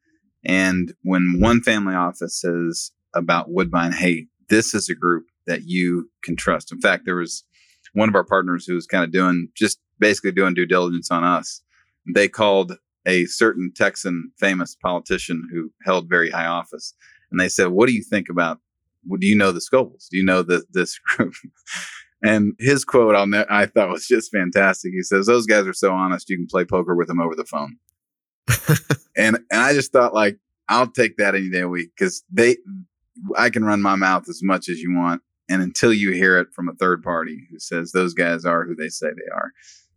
[0.43, 6.09] And when one family office says about Woodbine, hey, this is a group that you
[6.24, 6.72] can trust.
[6.72, 7.43] In fact, there was
[7.93, 11.24] one of our partners who was kind of doing just basically doing due diligence on
[11.24, 11.62] us.
[12.14, 16.93] They called a certain Texan famous politician who held very high office,
[17.32, 18.59] and they said, "What do you think about?
[19.19, 20.07] do you know the Scovells?
[20.11, 21.34] Do you know the, this group?"
[22.23, 24.91] and his quote on that I thought was just fantastic.
[24.93, 27.45] He says, "Those guys are so honest, you can play poker with them over the
[27.45, 27.77] phone."
[29.17, 30.38] and and I just thought like
[30.69, 32.57] I'll take that any day of the week because they
[33.38, 35.21] I can run my mouth as much as you want
[35.51, 38.73] and until you hear it from a third party who says those guys are who
[38.73, 39.51] they say they are,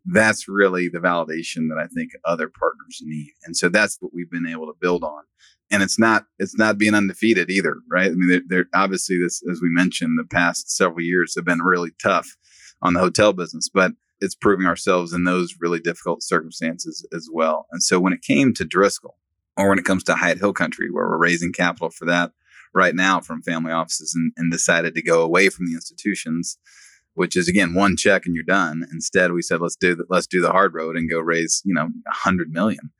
[0.04, 3.30] that's really the validation that I think other partners need.
[3.44, 5.22] And so that's what we've been able to build on.
[5.70, 8.10] And it's not it's not being undefeated either, right?
[8.10, 11.62] I mean, they're, they're obviously this as we mentioned, the past several years have been
[11.62, 12.36] really tough
[12.82, 17.66] on the hotel business, but it's proving ourselves in those really difficult circumstances as well.
[17.72, 19.16] And so when it came to Driscoll,
[19.56, 22.32] or when it comes to Hyatt Hill Country, where we're raising capital for that
[22.74, 26.58] right now from family offices and, and decided to go away from the institutions
[27.14, 28.84] which is again one check and you're done.
[28.92, 31.74] Instead, we said let's do the, let's do the hard road and go raise you
[31.74, 32.90] know a hundred million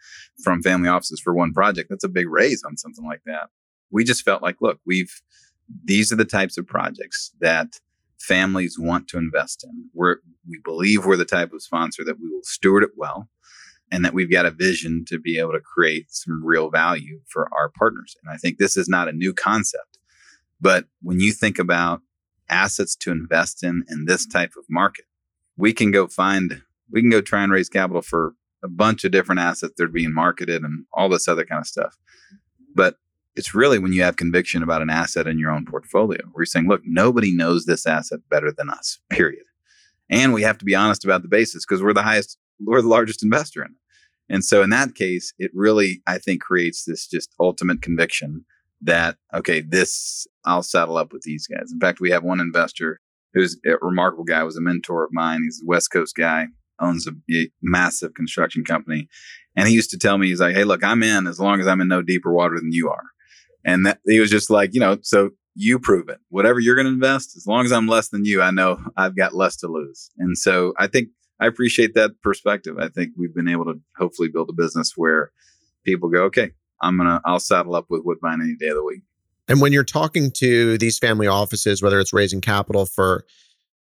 [0.43, 1.91] from family offices for one project.
[1.91, 3.51] That's a big raise on something like that.
[3.91, 5.13] We just felt like, look, we've
[5.85, 7.81] these are the types of projects that
[8.19, 9.89] families want to invest in.
[9.93, 10.17] We're,
[10.49, 13.29] we believe we're the type of sponsor that we will steward it well
[13.91, 17.49] and that we've got a vision to be able to create some real value for
[17.55, 18.17] our partners.
[18.23, 19.99] And I think this is not a new concept.
[20.61, 22.01] But when you think about
[22.49, 25.05] assets to invest in in this type of market,
[25.57, 29.13] we can go find, we can go try and raise capital for a bunch of
[29.13, 31.97] different assets that are being marketed and all this other kind of stuff.
[32.75, 32.97] But
[33.37, 36.47] it's really when you have conviction about an asset in your own portfolio where you're
[36.47, 39.45] saying, look, nobody knows this asset better than us, period.
[40.11, 42.89] And we have to be honest about the basis because we're the highest, we're the
[42.89, 43.77] largest investor in it.
[44.29, 48.45] And so in that case, it really, I think, creates this just ultimate conviction
[48.85, 51.73] that, okay, this, I'll saddle up with these guys.
[51.73, 53.01] In fact, we have one investor
[53.33, 55.43] who's a remarkable guy, was a mentor of mine.
[55.43, 56.47] He's a West Coast guy,
[56.81, 57.13] owns a,
[57.63, 59.09] massive construction company.
[59.57, 61.67] And he used to tell me, he's like, hey, look, I'm in as long as
[61.67, 63.11] I'm in no deeper water than you are.
[63.65, 66.19] And that, he was just like, you know, so you prove it.
[66.29, 69.17] Whatever you're going to invest, as long as I'm less than you, I know I've
[69.17, 70.11] got less to lose.
[70.19, 71.09] And so I think
[71.41, 72.77] I appreciate that perspective.
[72.79, 75.31] I think we've been able to hopefully build a business where
[75.85, 79.03] people go, okay, I'm to, I'll saddle up with Woodbine any day of the week.
[79.49, 83.25] And when you're talking to these family offices, whether it's raising capital for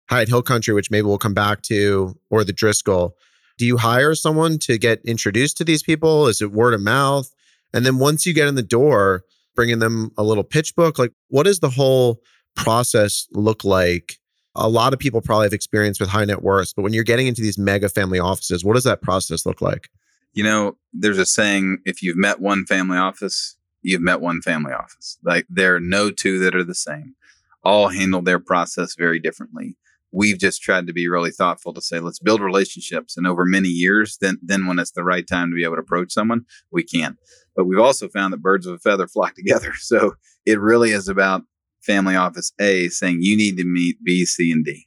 [0.09, 3.16] Hyatt Hill Country, which maybe we'll come back to, or the Driscoll,
[3.59, 6.28] do you hire someone to get introduced to these people?
[6.28, 7.28] Is it word of mouth?
[7.74, 9.24] And then once you get in the door,
[9.57, 12.20] bringing them a little pitch book, like what does the whole
[12.55, 14.18] process look like
[14.59, 17.26] a lot of people probably have experience with high net worth, but when you're getting
[17.26, 19.89] into these mega family offices, what does that process look like?
[20.33, 24.72] You know, there's a saying if you've met one family office, you've met one family
[24.72, 25.18] office.
[25.24, 27.14] Like there are no two that are the same.
[27.64, 29.76] All handle their process very differently.
[30.11, 33.16] We've just tried to be really thoughtful to say, let's build relationships.
[33.16, 35.83] And over many years, then, then when it's the right time to be able to
[35.83, 37.18] approach someone, we can.
[37.55, 39.74] But we've also found that birds of a feather flock together.
[39.74, 40.14] So
[40.47, 41.43] it really is about
[41.81, 44.87] family office A saying you need to meet B, C, and D.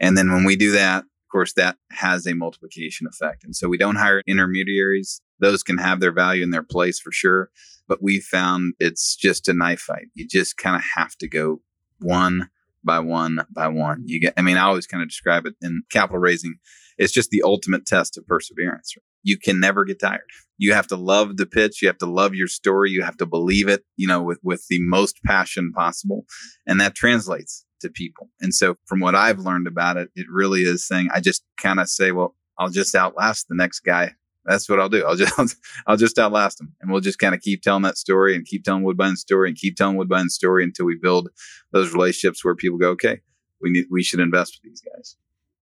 [0.00, 3.44] And then when we do that, course, that has a multiplication effect.
[3.44, 5.20] And so we don't hire intermediaries.
[5.40, 7.50] Those can have their value in their place for sure.
[7.88, 10.06] But we found it's just a knife fight.
[10.14, 11.60] You just kind of have to go
[12.00, 12.50] one
[12.84, 14.02] by one by one.
[14.06, 16.54] You get, I mean, I always kind of describe it in capital raising.
[16.98, 18.94] It's just the ultimate test of perseverance.
[19.24, 20.22] You can never get tired
[20.62, 23.26] you have to love the pitch you have to love your story you have to
[23.26, 26.24] believe it you know with with the most passion possible
[26.66, 30.62] and that translates to people and so from what i've learned about it it really
[30.62, 34.12] is saying i just kind of say well i'll just outlast the next guy
[34.44, 35.04] that's what I'll do.
[35.04, 35.56] I'll just
[35.86, 38.64] I'll just outlast them, and we'll just kind of keep telling that story and keep
[38.64, 41.28] telling Woodbine's story and keep telling Woodbine's story until we build
[41.70, 43.20] those relationships where people go, okay,
[43.60, 45.16] we need we should invest with these guys.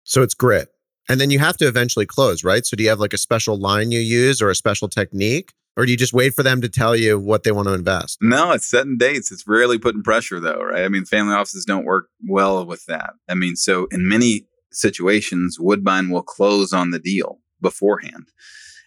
[0.04, 0.68] So it's grit.
[1.08, 2.64] And then you have to eventually close, right?
[2.64, 5.52] So do you have like a special line you use or a special technique?
[5.76, 8.18] Or do you just wait for them to tell you what they want to invest?
[8.20, 9.30] No, it's setting dates.
[9.30, 10.84] It's rarely putting pressure though, right?
[10.84, 13.14] I mean, family offices don't work well with that.
[13.28, 18.28] I mean, so in many situations, Woodbine will close on the deal beforehand.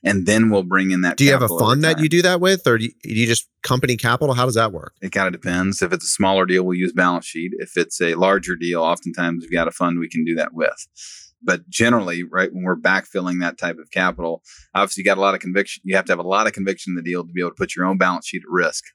[0.06, 1.16] And then we'll bring in that.
[1.16, 3.26] Do you have a fund that you do that with, or do you, do you
[3.26, 4.36] just company capital?
[4.36, 4.96] How does that work?
[5.02, 5.82] It kind of depends.
[5.82, 7.54] If it's a smaller deal, we'll use balance sheet.
[7.60, 10.76] If it's a larger deal, oftentimes we've got a fund we can do that with
[11.44, 14.42] but generally, right, when we're backfilling that type of capital,
[14.74, 15.82] obviously you got a lot of conviction.
[15.86, 17.56] You have to have a lot of conviction in the deal to be able to
[17.56, 18.86] put your own balance sheet at risk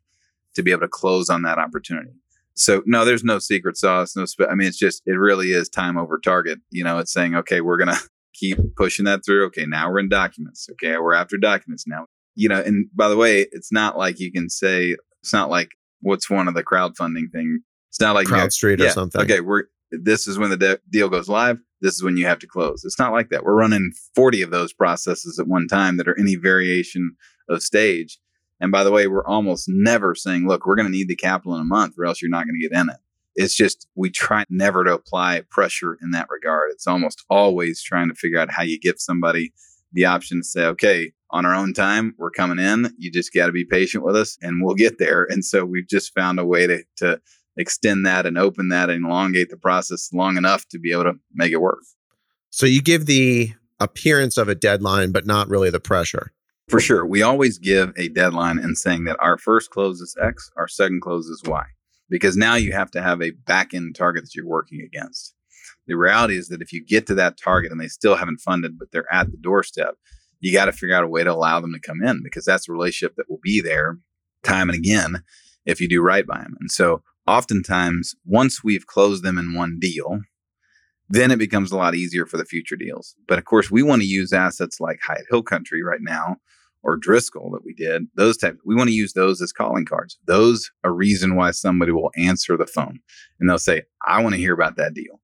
[0.55, 2.11] to be able to close on that opportunity.
[2.55, 4.17] So no, there's no secret sauce.
[4.17, 6.59] No, I mean, it's just it really is time over target.
[6.71, 7.99] You know, it's saying, okay, we're gonna
[8.35, 9.47] keep pushing that through.
[9.47, 10.69] Okay, now we're in documents.
[10.73, 12.07] Okay, we're after documents now.
[12.35, 15.71] You know, and by the way, it's not like you can say it's not like
[16.01, 17.61] what's one of the crowdfunding thing.
[17.91, 19.21] It's not like CrowdStreet yeah, or something.
[19.23, 22.39] Okay, we're this is when the de- deal goes live this is when you have
[22.41, 22.85] to close.
[22.85, 23.45] It's not like that.
[23.45, 27.17] We're running 40 of those processes at one time that are any variation
[27.49, 28.19] of stage.
[28.61, 31.55] And by the way, we're almost never saying, look, we're going to need the capital
[31.55, 32.97] in a month or else you're not going to get in it.
[33.37, 36.71] It's just we try never to apply pressure in that regard.
[36.73, 39.53] It's almost always trying to figure out how you give somebody
[39.93, 42.93] the option to say, okay, on our own time, we're coming in.
[42.99, 45.27] You just got to be patient with us and we'll get there.
[45.31, 47.21] And so we've just found a way to, to
[47.59, 51.15] extend that and open that and elongate the process long enough to be able to
[51.35, 51.81] make it work.
[52.51, 56.33] So you give the appearance of a deadline, but not really the pressure.
[56.69, 57.05] For sure.
[57.05, 61.01] We always give a deadline in saying that our first close is X, our second
[61.01, 61.65] close is Y,
[62.09, 65.35] because now you have to have a back end target that you're working against.
[65.87, 68.79] The reality is that if you get to that target and they still haven't funded,
[68.79, 69.95] but they're at the doorstep,
[70.41, 72.69] you got to figure out a way to allow them to come in because that's
[72.69, 73.99] a relationship that will be there
[74.45, 75.23] time and again
[75.65, 76.57] if you do right by them.
[76.61, 80.21] And so oftentimes once we've closed them in one deal,
[81.09, 83.15] then it becomes a lot easier for the future deals.
[83.27, 86.37] But of course, we want to use assets like Hyatt Hill Country right now,
[86.83, 90.19] or Driscoll that we did, those types, we want to use those as calling cards.
[90.27, 93.01] Those a reason why somebody will answer the phone
[93.39, 95.21] and they'll say, I want to hear about that deal.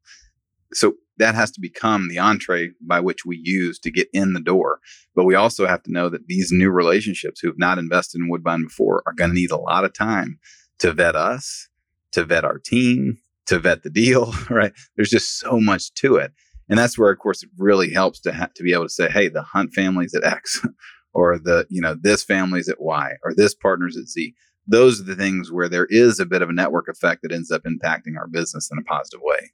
[0.72, 4.40] So that has to become the entree by which we use to get in the
[4.40, 4.80] door.
[5.14, 8.28] But we also have to know that these new relationships who have not invested in
[8.28, 10.38] Woodbine before are going to need a lot of time
[10.80, 11.68] to vet us,
[12.14, 14.72] to vet our team, to vet the deal, right?
[14.96, 16.32] There's just so much to it.
[16.68, 19.10] And that's where, of course, it really helps to ha- to be able to say,
[19.10, 20.66] "Hey, the Hunt family's at X,
[21.12, 24.34] or the you know this family's at Y, or this partner's at Z."
[24.66, 27.50] Those are the things where there is a bit of a network effect that ends
[27.50, 29.52] up impacting our business in a positive way.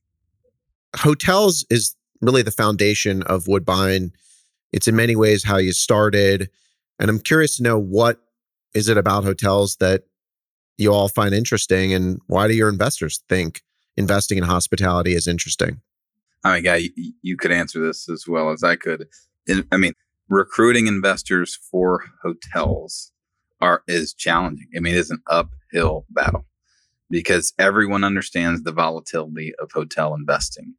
[0.94, 4.12] Hotels is really the foundation of Woodbine.
[4.72, 6.48] It's in many ways how you started,
[7.00, 8.20] and I'm curious to know what
[8.72, 10.04] is it about hotels that
[10.80, 13.62] you all find interesting, and why do your investors think
[13.96, 15.80] investing in hospitality is interesting?
[16.42, 16.88] I mean, guy,
[17.22, 19.06] you, could answer this as well as I could.
[19.70, 19.92] I mean,
[20.28, 23.12] recruiting investors for hotels
[23.60, 24.68] are is challenging.
[24.74, 26.46] I mean, it's an uphill battle
[27.10, 30.74] because everyone understands the volatility of hotel investing.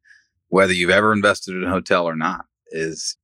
[0.48, 3.16] Whether you've ever invested in a hotel or not, is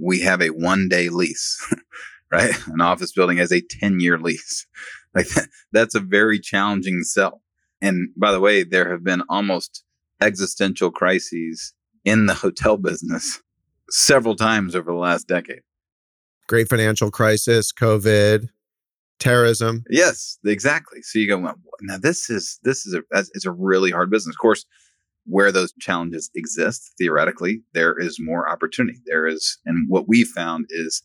[0.00, 1.74] we have a one day lease,
[2.30, 2.54] right?
[2.68, 4.66] An office building has a 10 year lease.
[5.14, 7.42] Like that, that's a very challenging sell.
[7.80, 9.84] And by the way, there have been almost
[10.20, 11.72] existential crises
[12.04, 13.40] in the hotel business
[13.90, 15.62] several times over the last decade.
[16.48, 18.48] Great financial crisis, COVID,
[19.20, 19.84] terrorism.
[19.88, 21.00] Yes, exactly.
[21.02, 24.34] So you go, well, now this is this is a it's a really hard business.
[24.34, 24.66] Of course,
[25.26, 28.98] where those challenges exist, theoretically, there is more opportunity.
[29.06, 31.02] There is, and what we found is,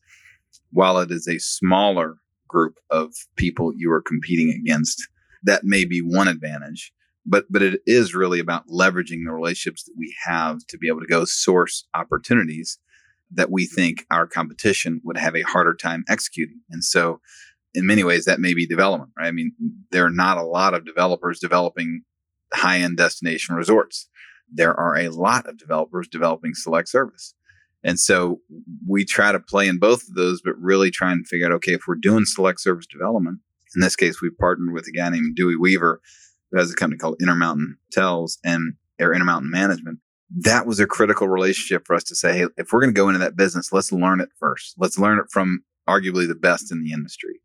[0.71, 5.07] while it is a smaller group of people you are competing against,
[5.43, 6.91] that may be one advantage
[7.25, 10.99] but but it is really about leveraging the relationships that we have to be able
[10.99, 12.77] to go source opportunities
[13.31, 16.61] that we think our competition would have a harder time executing.
[16.69, 17.19] And so
[17.73, 19.27] in many ways that may be development right?
[19.27, 19.53] I mean
[19.91, 22.03] there are not a lot of developers developing
[22.53, 24.07] high-end destination resorts.
[24.51, 27.33] There are a lot of developers developing select service
[27.85, 28.41] and so
[28.85, 31.73] we try to play in both of those but really try and figure out okay
[31.73, 33.39] if we're doing select service development
[33.75, 36.01] in this case we partnered with a guy named dewey weaver
[36.51, 39.99] who has a company called Intermountain Hotels and or Intermountain Management.
[40.29, 43.09] That was a critical relationship for us to say, hey, if we're going to go
[43.09, 44.75] into that business, let's learn it first.
[44.77, 47.41] Let's learn it from arguably the best in the industry.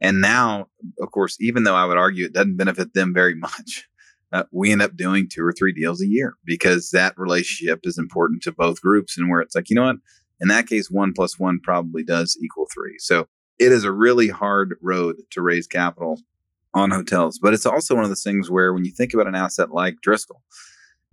[0.00, 0.68] And now,
[1.00, 3.88] of course, even though I would argue it doesn't benefit them very much,
[4.32, 7.98] uh, we end up doing two or three deals a year because that relationship is
[7.98, 9.18] important to both groups.
[9.18, 9.96] And where it's like, you know what?
[10.40, 12.96] In that case, one plus one probably does equal three.
[12.98, 13.28] So
[13.58, 16.18] it is a really hard road to raise capital
[16.74, 17.38] on hotels.
[17.40, 20.00] But it's also one of those things where when you think about an asset like
[20.02, 20.42] Driscoll,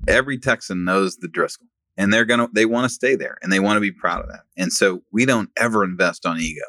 [0.07, 1.67] every Texan knows the Driscoll
[1.97, 4.21] and they're going to, they want to stay there and they want to be proud
[4.21, 4.43] of that.
[4.57, 6.65] And so we don't ever invest on ego.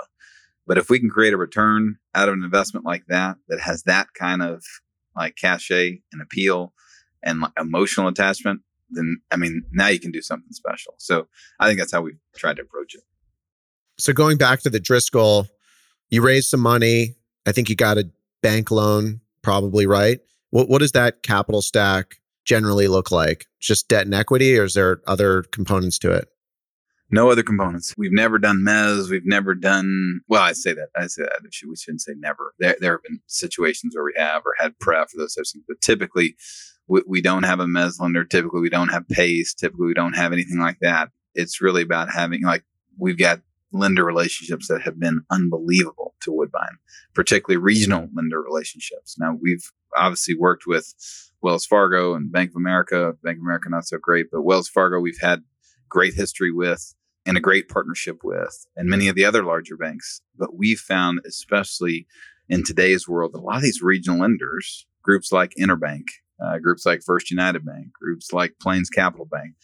[0.66, 3.84] But if we can create a return out of an investment like that, that has
[3.84, 4.64] that kind of
[5.16, 6.72] like cachet and appeal
[7.22, 10.94] and like emotional attachment, then I mean, now you can do something special.
[10.98, 13.02] So I think that's how we tried to approach it.
[13.98, 15.46] So going back to the Driscoll,
[16.08, 17.16] you raised some money.
[17.46, 18.10] I think you got a
[18.42, 20.20] bank loan, probably right.
[20.50, 23.46] What what does that capital stack generally look like?
[23.60, 26.28] Just debt and equity, or is there other components to it?
[27.12, 27.94] No other components.
[27.98, 29.10] We've never done mez.
[29.10, 30.20] We've never done.
[30.28, 30.88] Well, I say that.
[30.96, 31.40] I say that.
[31.42, 32.54] We shouldn't say never.
[32.58, 35.54] There, there have been situations where we have or had pref or those types of
[35.54, 36.36] things, but typically
[36.86, 38.24] we, we don't have a mez lender.
[38.24, 39.54] Typically, we don't have PACE.
[39.54, 41.10] Typically, we don't have anything like that.
[41.34, 42.64] It's really about having like
[42.98, 43.40] we've got
[43.72, 46.78] lender relationships that have been unbelievable to Woodbine,
[47.14, 49.16] particularly regional lender relationships.
[49.18, 49.64] Now, we've
[49.96, 50.92] obviously worked with
[51.40, 53.14] Wells Fargo and Bank of America.
[53.22, 55.42] Bank of America, not so great, but Wells Fargo, we've had
[55.88, 56.94] great history with
[57.26, 60.22] and a great partnership with, and many of the other larger banks.
[60.38, 62.06] But we've found, especially
[62.48, 66.04] in today's world, a lot of these regional lenders, groups like Interbank,
[66.42, 69.54] uh, groups like First United Bank, groups like Plains Capital Bank,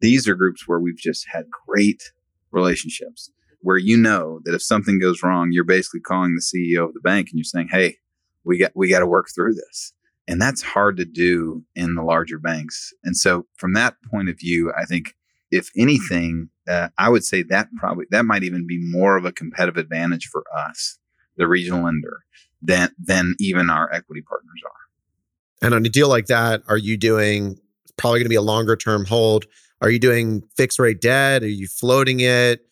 [0.00, 2.12] these are groups where we've just had great
[2.50, 3.30] relationships
[3.62, 7.00] where you know that if something goes wrong, you're basically calling the CEO of the
[7.00, 7.98] bank and you're saying, "Hey,
[8.44, 9.92] we got we got to work through this."
[10.28, 12.92] And that's hard to do in the larger banks.
[13.02, 15.14] And so, from that point of view, I think
[15.50, 19.32] if anything, uh, I would say that probably that might even be more of a
[19.32, 20.98] competitive advantage for us,
[21.36, 22.20] the regional lender,
[22.60, 25.66] than than even our equity partners are.
[25.66, 27.58] And on a deal like that, are you doing
[27.96, 29.46] probably going to be a longer term hold?
[29.80, 31.42] Are you doing fixed rate debt?
[31.42, 32.66] Are you floating it?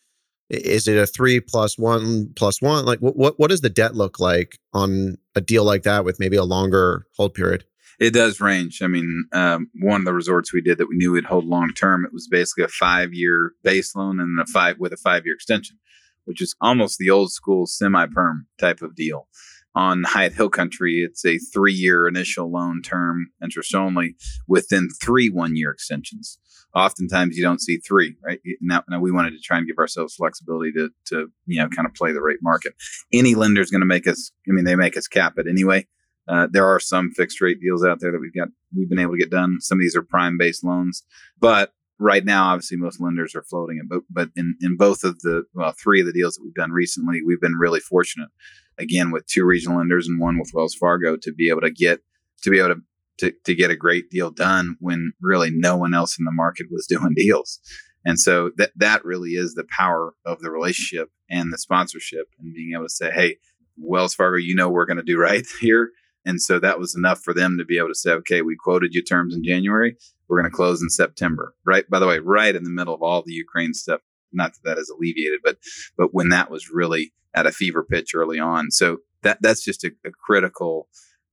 [0.49, 2.85] Is it a three plus one plus one?
[2.85, 6.19] Like what, what, what does the debt look like on a deal like that with
[6.19, 7.65] maybe a longer hold period?
[8.01, 8.81] It does range.
[8.81, 11.73] I mean, um, one of the resorts we did that we knew we'd hold long
[11.75, 15.27] term, it was basically a five year base loan and a five with a five
[15.27, 15.79] year extension,
[16.25, 19.29] which is almost the old school semi perm type of deal.
[19.75, 24.17] On Hyatt Hill Country, it's a three year initial loan term, interest only,
[24.49, 26.39] within three one year extensions.
[26.75, 28.41] Oftentimes, you don't see three, right?
[28.63, 31.87] Now, now, we wanted to try and give ourselves flexibility to, to you know, kind
[31.87, 32.73] of play the rate market.
[33.13, 35.87] Any lender is going to make us, I mean, they make us cap it anyway.
[36.31, 39.13] Uh, there are some fixed rate deals out there that we've got, we've been able
[39.13, 39.57] to get done.
[39.61, 41.03] Some of these are prime based loans,
[41.39, 43.89] but right now, obviously, most lenders are floating it.
[43.89, 46.73] But, but in, in both of the, well, three of the deals that we've done
[46.73, 48.31] recently, we've been really fortunate
[48.79, 52.01] again with two regional lenders and one with Wells Fargo to be able to get
[52.43, 52.81] to be able to
[53.19, 56.69] to, to get a great deal done when really no one else in the market
[56.71, 57.61] was doing deals.
[58.05, 62.55] And so that that really is the power of the relationship and the sponsorship and
[62.55, 63.37] being able to say, hey,
[63.77, 65.91] Wells Fargo, you know we're going to do right here.
[66.31, 68.95] And so that was enough for them to be able to say, okay, we quoted
[68.95, 69.97] you terms in January.
[70.29, 71.57] We're going to close in September.
[71.67, 71.91] Right.
[71.91, 74.01] By the way, right in the middle of all the Ukraine stuff.
[74.33, 75.59] Not that that is alleviated, but
[75.99, 78.71] but when that was really at a fever pitch early on.
[78.71, 80.87] So that that's just a, a critical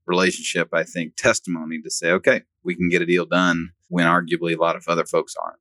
[0.08, 4.58] relationship, I think, testimony to say, okay, we can get a deal done when arguably
[4.58, 5.60] a lot of other folks aren't.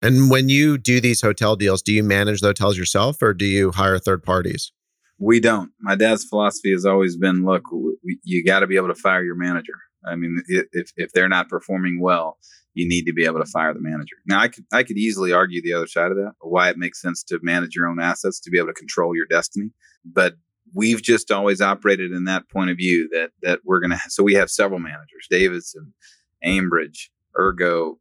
[0.00, 3.46] And when you do these hotel deals, do you manage the hotels yourself or do
[3.46, 4.70] you hire third parties?
[5.20, 5.70] We don't.
[5.80, 9.22] My dad's philosophy has always been look, we, you got to be able to fire
[9.22, 9.74] your manager.
[10.04, 12.38] I mean, if, if they're not performing well,
[12.72, 14.16] you need to be able to fire the manager.
[14.26, 17.02] Now, I could I could easily argue the other side of that, why it makes
[17.02, 19.70] sense to manage your own assets to be able to control your destiny.
[20.04, 20.36] But
[20.72, 23.98] we've just always operated in that point of view that that we're gonna.
[24.08, 25.92] So we have several managers: Davidson,
[26.44, 27.96] Aimbridge, Urgo,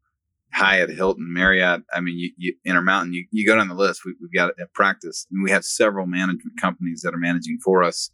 [0.53, 1.83] Hyatt, Hilton, Marriott.
[1.93, 3.13] I mean, you, you Intermountain.
[3.13, 4.01] You, you go down the list.
[4.05, 5.27] We, have got a practice.
[5.29, 8.09] I mean, we have several management companies that are managing for us,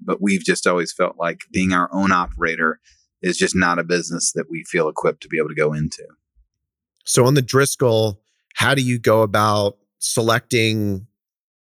[0.00, 2.80] but we've just always felt like being our own operator
[3.22, 6.04] is just not a business that we feel equipped to be able to go into.
[7.04, 8.20] So on the Driscoll,
[8.54, 11.06] how do you go about selecting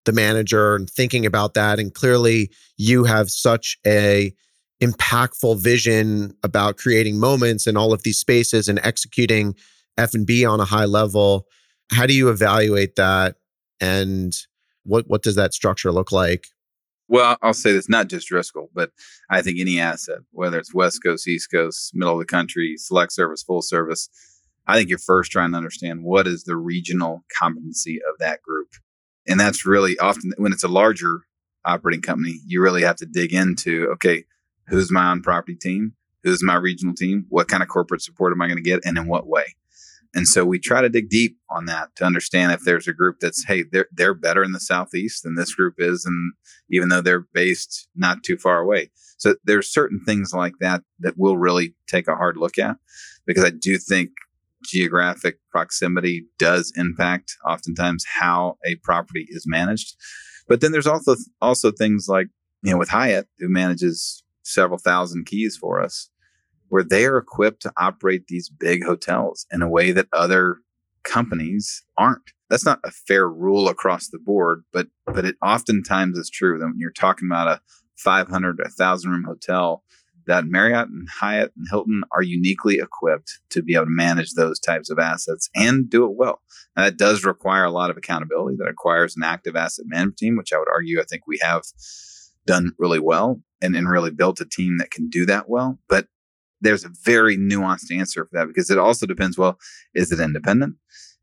[0.05, 1.79] the manager and thinking about that?
[1.79, 4.35] And clearly you have such a
[4.83, 9.55] impactful vision about creating moments in all of these spaces and executing
[10.01, 11.47] F&B on a high level.
[11.91, 13.37] How do you evaluate that
[13.81, 14.33] and
[14.85, 16.47] what what does that structure look like?
[17.09, 18.93] Well, I'll say this not just Driscoll, but
[19.29, 23.13] I think any asset, whether it's West Coast, East Coast, middle of the country, select
[23.13, 24.09] service, full service,
[24.67, 28.69] I think you're first trying to understand what is the regional competency of that group.
[29.27, 31.23] And that's really often when it's a larger
[31.65, 34.25] operating company, you really have to dig into okay,
[34.69, 35.95] who's my on property team?
[36.23, 37.27] Who's my regional team?
[37.29, 39.57] What kind of corporate support am I going to get and in what way?
[40.15, 43.17] And so we try to dig deep on that to understand if there's a group
[43.21, 46.33] that's, hey, they're they're better in the southeast than this group is, and
[46.71, 48.91] even though they're based not too far away.
[49.19, 52.77] So there's certain things like that that we'll really take a hard look at
[53.27, 54.11] because I do think
[54.65, 59.97] geographic proximity does impact oftentimes how a property is managed.
[60.49, 62.27] But then there's also also things like,
[62.63, 66.10] you know, with Hyatt, who manages several thousand keys for us
[66.71, 70.59] where they are equipped to operate these big hotels in a way that other
[71.05, 72.33] companies aren't.
[72.49, 76.67] That's not a fair rule across the board, but but it oftentimes is true that
[76.67, 77.61] when you're talking about a
[77.97, 79.85] 500 to 1000 room hotel
[80.27, 84.61] that Marriott and Hyatt and Hilton are uniquely equipped to be able to manage those
[84.61, 86.41] types of assets and do it well.
[86.77, 88.57] And that does require a lot of accountability.
[88.57, 91.63] That requires an active asset management team, which I would argue I think we have
[92.47, 95.79] done really well and, and really built a team that can do that well.
[95.89, 96.07] But
[96.61, 99.39] there's a very nuanced answer for that because it also depends.
[99.39, 99.59] Well,
[99.95, 100.77] is it independent?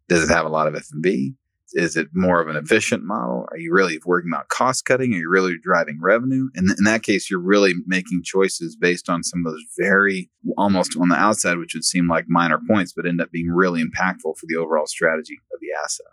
[0.07, 1.35] Does it have a lot of F and B?
[1.73, 3.45] Is it more of an efficient model?
[3.51, 5.13] Are you really working about cost cutting?
[5.13, 6.47] Are you really driving revenue?
[6.55, 10.95] And in that case, you're really making choices based on some of those very almost
[10.97, 14.37] on the outside, which would seem like minor points, but end up being really impactful
[14.37, 16.07] for the overall strategy of the asset.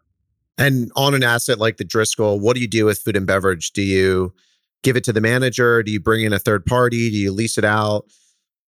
[0.58, 3.72] And on an asset like the Driscoll, what do you do with food and beverage?
[3.72, 4.34] Do you
[4.82, 5.84] give it to the manager?
[5.84, 7.10] Do you bring in a third party?
[7.10, 8.06] Do you lease it out?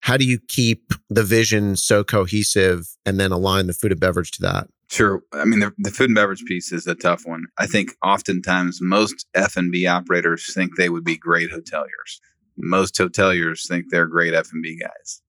[0.07, 4.31] How do you keep the vision so cohesive and then align the food and beverage
[4.31, 4.69] to that?
[4.89, 5.21] Sure.
[5.33, 7.47] I mean, the, the food and beverage piece is a tough one.
[7.59, 12.21] I think oftentimes most F&B operators think they would be great hoteliers.
[12.57, 15.23] Most hoteliers think they're great F&B guys.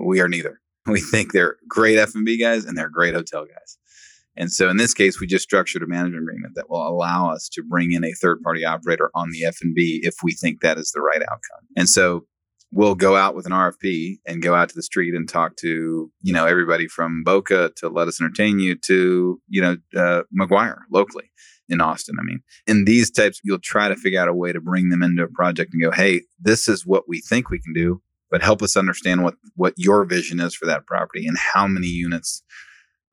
[0.00, 0.60] We are neither.
[0.86, 3.78] We think they're great F&B guys and they're great hotel guys.
[4.34, 7.50] And so in this case, we just structured a management agreement that will allow us
[7.50, 10.90] to bring in a third party operator on the F&B if we think that is
[10.90, 11.66] the right outcome.
[11.76, 12.24] And so
[12.72, 16.10] we'll go out with an RFP and go out to the street and talk to,
[16.22, 21.30] you know, everybody from Boka to Lettuce Entertain You to, you know, uh, McGuire locally
[21.68, 22.16] in Austin.
[22.18, 25.02] I mean, in these types, you'll try to figure out a way to bring them
[25.02, 28.00] into a project and go, hey, this is what we think we can do,
[28.30, 31.88] but help us understand what what your vision is for that property and how many
[31.88, 32.42] units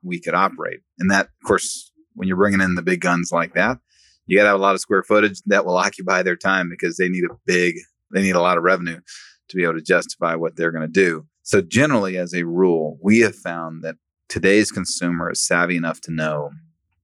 [0.01, 0.80] we could operate.
[0.97, 3.78] And that, of course, when you're bringing in the big guns like that,
[4.26, 6.95] you got to have a lot of square footage that will occupy their time because
[6.95, 7.76] they need a big,
[8.14, 9.01] they need a lot of revenue
[9.49, 11.25] to be able to justify what they're going to do.
[11.43, 13.95] So generally, as a rule, we have found that
[14.27, 16.51] today's consumer is savvy enough to know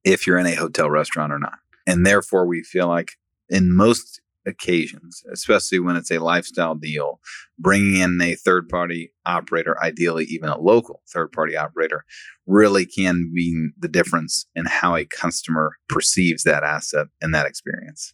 [0.03, 1.57] if you're in a hotel restaurant or not.
[1.87, 3.13] And therefore, we feel like
[3.49, 7.19] in most occasions, especially when it's a lifestyle deal,
[7.57, 12.05] bringing in a third party operator, ideally even a local third party operator,
[12.45, 18.13] really can mean the difference in how a customer perceives that asset and that experience.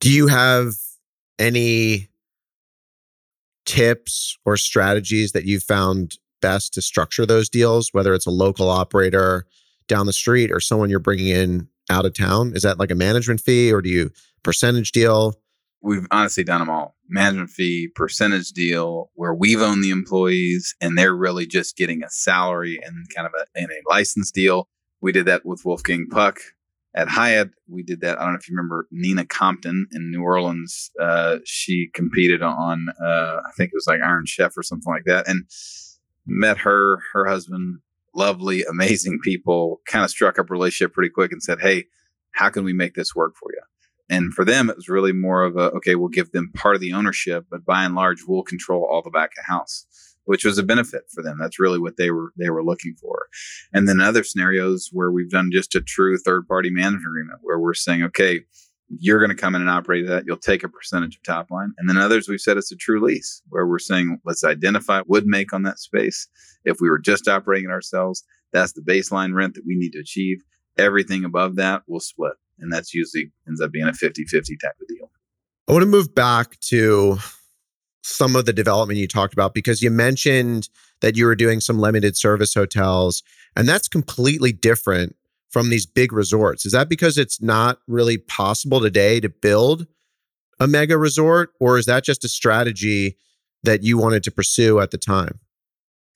[0.00, 0.74] Do you have
[1.38, 2.07] any
[3.68, 8.70] tips or strategies that you found best to structure those deals, whether it's a local
[8.70, 9.44] operator
[9.88, 12.52] down the street or someone you're bringing in out of town?
[12.54, 14.10] Is that like a management fee or do you
[14.42, 15.34] percentage deal?
[15.82, 20.96] We've honestly done them all management fee, percentage deal, where we've owned the employees and
[20.96, 24.66] they're really just getting a salary and kind of a, in a license deal.
[25.02, 26.40] We did that with Wolfgang Puck
[26.98, 27.50] at Hyatt.
[27.68, 28.18] We did that.
[28.18, 30.90] I don't know if you remember Nina Compton in New Orleans.
[31.00, 35.04] Uh, she competed on, uh, I think it was like Iron Chef or something like
[35.04, 35.28] that.
[35.28, 35.44] And
[36.26, 37.78] met her, her husband,
[38.16, 41.84] lovely, amazing people, kind of struck up a relationship pretty quick and said, Hey,
[42.32, 43.62] how can we make this work for you?
[44.10, 46.80] And for them, it was really more of a, okay, we'll give them part of
[46.80, 49.86] the ownership, but by and large, we'll control all the back of house,
[50.28, 51.38] which was a benefit for them.
[51.40, 53.28] That's really what they were, they were looking for.
[53.72, 57.58] And then other scenarios where we've done just a true third party management agreement where
[57.58, 58.40] we're saying, okay,
[58.90, 60.24] you're going to come in and operate that.
[60.26, 61.72] You'll take a percentage of top line.
[61.78, 65.26] And then others, we've said it's a true lease where we're saying, let's identify would
[65.26, 66.28] make on that space.
[66.66, 68.22] If we were just operating it ourselves,
[68.52, 70.42] that's the baseline rent that we need to achieve.
[70.76, 72.34] Everything above that will split.
[72.58, 75.10] And that's usually ends up being a 50 50 type of deal.
[75.66, 77.16] I want to move back to
[78.08, 80.68] some of the development you talked about because you mentioned
[81.00, 83.22] that you were doing some limited service hotels,
[83.54, 85.14] and that's completely different
[85.50, 86.66] from these big resorts.
[86.66, 89.86] Is that because it's not really possible today to build
[90.60, 93.16] a mega resort, or is that just a strategy
[93.62, 95.40] that you wanted to pursue at the time?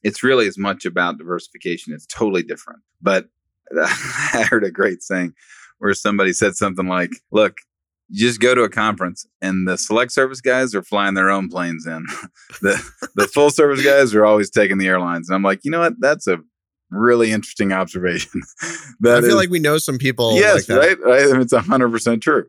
[0.02, 1.92] It's really as much about diversification.
[1.92, 2.80] It's totally different.
[3.00, 3.28] But
[3.80, 5.34] I heard a great saying
[5.78, 7.58] where somebody said something like, look,
[8.12, 11.48] you just go to a conference and the select service guys are flying their own
[11.48, 12.04] planes in.
[12.60, 12.80] the
[13.16, 15.28] the full service guys are always taking the airlines.
[15.28, 15.94] And I'm like, you know what?
[15.98, 16.38] That's a
[16.90, 18.42] really interesting observation.
[18.62, 20.34] I feel is, like we know some people.
[20.34, 21.00] Yes, like right.
[21.02, 21.22] Right.
[21.22, 22.44] I mean, it's hundred percent true.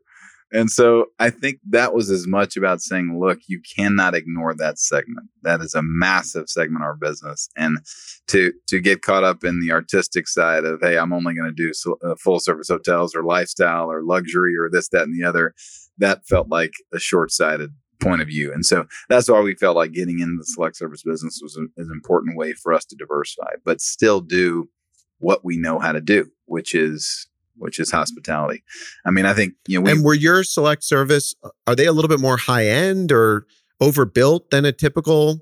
[0.54, 4.78] And so I think that was as much about saying, look, you cannot ignore that
[4.78, 5.28] segment.
[5.42, 7.50] That is a massive segment of our business.
[7.58, 7.80] And
[8.28, 11.56] to to get caught up in the artistic side of, hey, I'm only going to
[11.56, 11.74] do
[12.06, 15.56] uh, full service hotels or lifestyle or luxury or this, that, and the other,
[15.98, 18.54] that felt like a short sighted point of view.
[18.54, 21.72] And so that's why we felt like getting into the select service business was an
[21.92, 24.70] important way for us to diversify, but still do
[25.18, 28.64] what we know how to do, which is which is hospitality.
[29.06, 29.86] I mean, I think you know.
[29.86, 33.12] We, and were your select service uh, are they a little bit more high end
[33.12, 33.46] or
[33.80, 35.40] overbuilt than a typical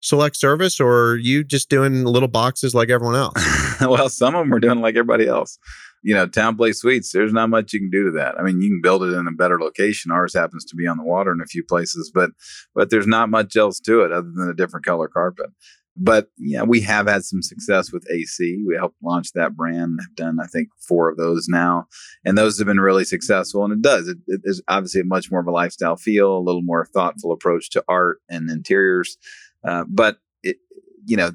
[0.00, 3.34] select service, or are you just doing little boxes like everyone else?
[3.80, 5.58] well, some of them are doing like everybody else.
[6.04, 7.12] You know, TownePlace Suites.
[7.12, 8.34] There's not much you can do to that.
[8.36, 10.10] I mean, you can build it in a better location.
[10.10, 12.30] Ours happens to be on the water in a few places, but
[12.74, 15.46] but there's not much else to it other than a different color carpet.
[15.96, 18.62] But yeah, we have had some success with AC.
[18.66, 19.98] We helped launch that brand.
[20.00, 21.86] Have done I think four of those now,
[22.24, 23.64] and those have been really successful.
[23.64, 24.08] And it does.
[24.08, 27.32] It, it is obviously a much more of a lifestyle feel, a little more thoughtful
[27.32, 29.18] approach to art and interiors.
[29.66, 30.56] Uh, but it,
[31.04, 31.32] you know,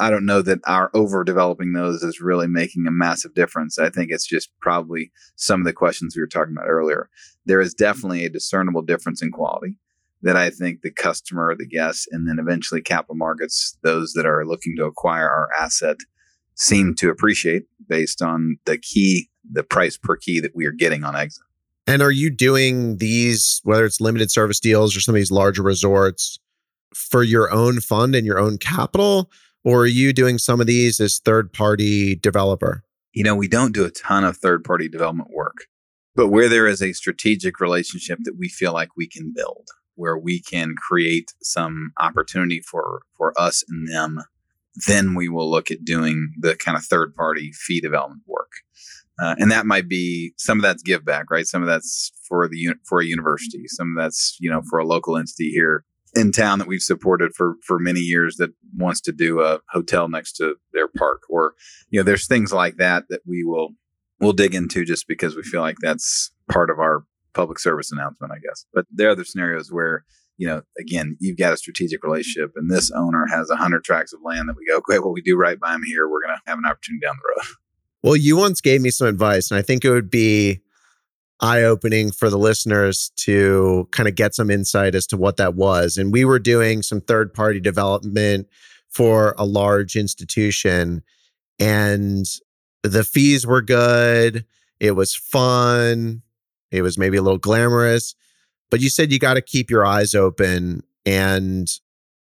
[0.00, 3.78] I don't know that our over developing those is really making a massive difference.
[3.78, 7.08] I think it's just probably some of the questions we were talking about earlier.
[7.46, 9.76] There is definitely a discernible difference in quality
[10.22, 14.46] that I think the customer, the guest, and then eventually capital markets, those that are
[14.46, 15.96] looking to acquire our asset,
[16.54, 21.04] seem to appreciate based on the key, the price per key that we are getting
[21.04, 21.42] on exit.
[21.86, 25.62] And are you doing these, whether it's limited service deals or some of these larger
[25.62, 26.38] resorts,
[26.94, 29.30] for your own fund and your own capital?
[29.64, 32.82] Or are you doing some of these as third party developer?
[33.12, 35.66] You know, we don't do a ton of third party development work,
[36.14, 39.68] but where there is a strategic relationship that we feel like we can build
[40.00, 44.20] where we can create some opportunity for for us and them
[44.86, 48.50] then we will look at doing the kind of third party fee development work.
[49.20, 51.46] Uh, and that might be some of that's give back right?
[51.46, 53.64] Some of that's for the for a university.
[53.66, 57.32] Some of that's you know for a local entity here in town that we've supported
[57.34, 61.54] for for many years that wants to do a hotel next to their park or
[61.90, 63.70] you know there's things like that that we will
[64.20, 67.04] we'll dig into just because we feel like that's part of our
[67.34, 68.66] public service announcement, I guess.
[68.72, 70.04] But there are other scenarios where,
[70.36, 74.12] you know, again, you've got a strategic relationship and this owner has a hundred tracts
[74.12, 76.08] of land that we go, okay, well, we do right by him here.
[76.08, 77.56] We're going to have an opportunity down the road.
[78.02, 80.60] Well, you once gave me some advice, and I think it would be
[81.40, 85.54] eye opening for the listeners to kind of get some insight as to what that
[85.54, 85.96] was.
[85.96, 88.46] And we were doing some third party development
[88.88, 91.02] for a large institution,
[91.58, 92.26] and
[92.82, 94.44] the fees were good.
[94.80, 96.22] It was fun.
[96.70, 98.14] It was maybe a little glamorous,
[98.70, 100.82] but you said you got to keep your eyes open.
[101.06, 101.68] And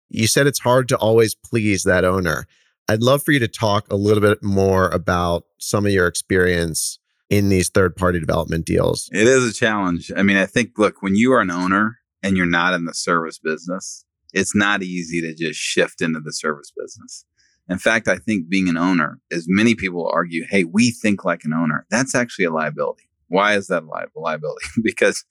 [0.08, 2.46] you said it's hard to always please that owner.
[2.88, 6.98] I'd love for you to talk a little bit more about some of your experience
[7.28, 9.10] in these third party development deals.
[9.12, 10.10] It is a challenge.
[10.16, 12.94] I mean, I think, look, when you are an owner and you're not in the
[12.94, 17.26] service business, it's not easy to just shift into the service business.
[17.68, 21.44] In fact, I think being an owner, as many people argue, hey, we think like
[21.44, 23.07] an owner, that's actually a liability.
[23.28, 24.66] Why is that a li- liability?
[24.82, 25.24] because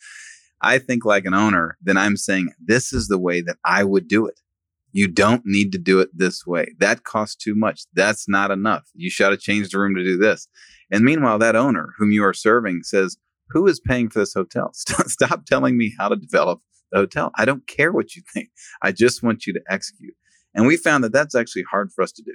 [0.62, 4.08] I think like an owner, then I'm saying this is the way that I would
[4.08, 4.40] do it.
[4.92, 6.74] You don't need to do it this way.
[6.80, 7.84] That costs too much.
[7.94, 8.90] That's not enough.
[8.96, 10.48] You should have changed the room to do this.
[10.90, 13.18] And meanwhile, that owner whom you are serving says,
[13.50, 14.72] Who is paying for this hotel?
[14.74, 16.62] Stop telling me how to develop
[16.92, 17.32] the hotel.
[17.36, 18.50] I don't care what you think.
[18.82, 20.16] I just want you to execute.
[20.56, 22.34] And we found that that's actually hard for us to do.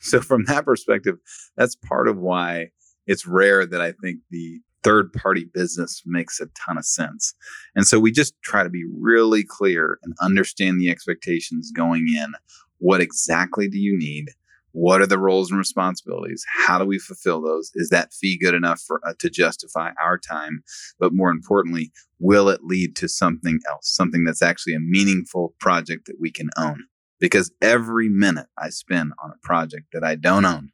[0.00, 1.16] So, from that perspective,
[1.56, 2.70] that's part of why
[3.06, 7.34] it's rare that I think the third party business makes a ton of sense.
[7.74, 12.34] And so we just try to be really clear and understand the expectations going in.
[12.78, 14.30] What exactly do you need?
[14.72, 16.44] What are the roles and responsibilities?
[16.52, 17.70] How do we fulfill those?
[17.74, 20.64] Is that fee good enough for uh, to justify our time?
[20.98, 26.06] But more importantly, will it lead to something else, something that's actually a meaningful project
[26.06, 26.84] that we can own?
[27.20, 30.70] Because every minute I spend on a project that I don't own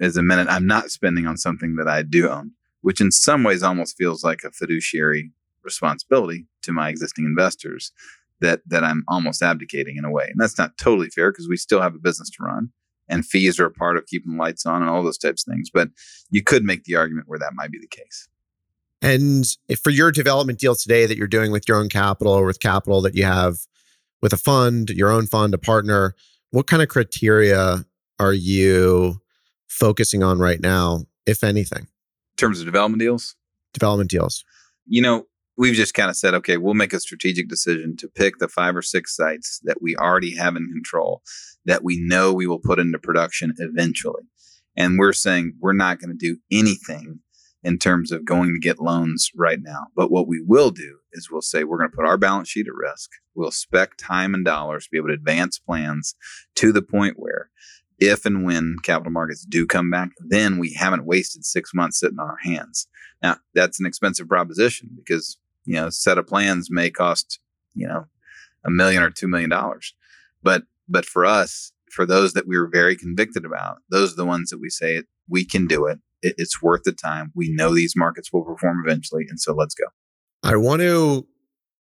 [0.00, 2.52] is a minute I'm not spending on something that I do own
[2.84, 5.32] which in some ways almost feels like a fiduciary
[5.62, 7.92] responsibility to my existing investors
[8.40, 10.26] that that I'm almost abdicating in a way.
[10.30, 12.68] And that's not totally fair because we still have a business to run
[13.08, 15.52] and fees are a part of keeping the lights on and all those types of
[15.52, 15.70] things.
[15.72, 15.88] But
[16.28, 18.28] you could make the argument where that might be the case.
[19.00, 19.46] And
[19.82, 23.00] for your development deal today that you're doing with your own capital or with capital
[23.00, 23.56] that you have
[24.20, 26.14] with a fund, your own fund, a partner,
[26.50, 27.84] what kind of criteria
[28.18, 29.22] are you
[29.68, 31.86] focusing on right now, if anything?
[32.34, 33.36] In terms of development deals?
[33.72, 34.44] Development deals.
[34.86, 38.38] You know, we've just kind of said, okay, we'll make a strategic decision to pick
[38.38, 41.22] the five or six sites that we already have in control
[41.64, 44.22] that we know we will put into production eventually.
[44.76, 47.20] And we're saying we're not going to do anything
[47.62, 49.86] in terms of going to get loans right now.
[49.96, 52.66] But what we will do is we'll say we're going to put our balance sheet
[52.66, 53.10] at risk.
[53.34, 56.14] We'll spec time and dollars to be able to advance plans
[56.56, 57.50] to the point where
[57.98, 62.18] if and when capital markets do come back, then we haven't wasted six months sitting
[62.18, 62.88] on our hands.
[63.22, 67.38] Now, that's an expensive proposition because, you know, a set of plans may cost,
[67.74, 68.06] you know,
[68.64, 69.94] a million or two million dollars.
[70.42, 74.24] But but for us, for those that we were very convicted about, those are the
[74.24, 76.00] ones that we say we can do it.
[76.22, 76.34] it.
[76.36, 77.32] It's worth the time.
[77.34, 79.26] We know these markets will perform eventually.
[79.28, 79.86] And so let's go.
[80.42, 81.26] I want to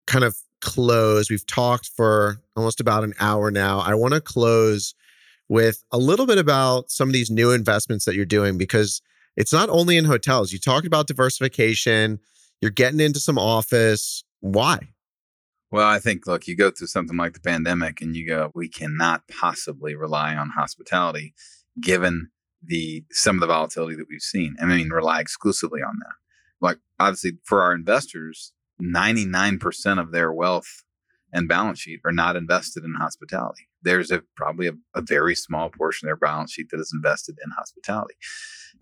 [0.06, 1.30] kind of close.
[1.30, 3.78] We've talked for almost about an hour now.
[3.78, 4.94] I want to close
[5.48, 9.00] with a little bit about some of these new investments that you're doing because
[9.36, 10.52] it's not only in hotels.
[10.52, 12.18] You talked about diversification,
[12.60, 14.24] you're getting into some office.
[14.40, 14.78] Why?
[15.70, 18.68] Well, I think, look, you go through something like the pandemic and you go, we
[18.68, 21.34] cannot possibly rely on hospitality
[21.80, 22.30] given
[22.62, 24.56] the some of the volatility that we've seen.
[24.60, 26.14] I mean, rely exclusively on that.
[26.60, 28.52] Like, obviously, for our investors,
[28.82, 30.84] 99% of their wealth
[31.32, 33.68] and balance sheet are not invested in hospitality.
[33.82, 37.36] There's a probably a, a, very small portion of their balance sheet that is invested
[37.44, 38.14] in hospitality.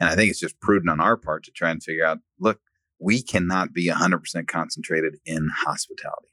[0.01, 2.60] And I think it's just prudent on our part to try and figure out, look,
[3.01, 6.28] we cannot be 100% concentrated in hospitality.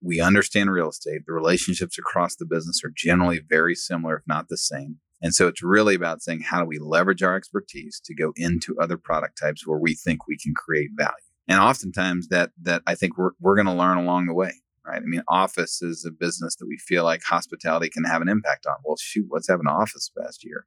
[0.00, 1.22] We understand real estate.
[1.26, 4.98] The relationships across the business are generally very similar, if not the same.
[5.20, 8.76] And so it's really about saying, how do we leverage our expertise to go into
[8.80, 11.12] other product types where we think we can create value?
[11.46, 15.02] And oftentimes that, that I think we're, we're going to learn along the way right?
[15.02, 18.66] I mean, office is a business that we feel like hospitality can have an impact
[18.66, 18.76] on.
[18.84, 20.66] Well, shoot, let's have an office past year.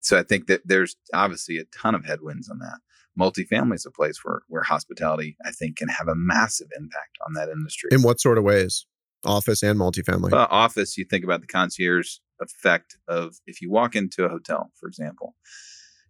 [0.00, 2.78] So I think that there's obviously a ton of headwinds on that.
[3.18, 7.32] Multifamily is a place where where hospitality, I think, can have a massive impact on
[7.34, 7.88] that industry.
[7.90, 8.86] In what sort of ways?
[9.24, 10.30] Office and multifamily.
[10.30, 14.70] Well, office, you think about the concierge effect of if you walk into a hotel,
[14.78, 15.34] for example,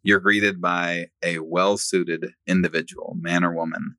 [0.02, 3.96] you're greeted by a well suited individual, man or woman,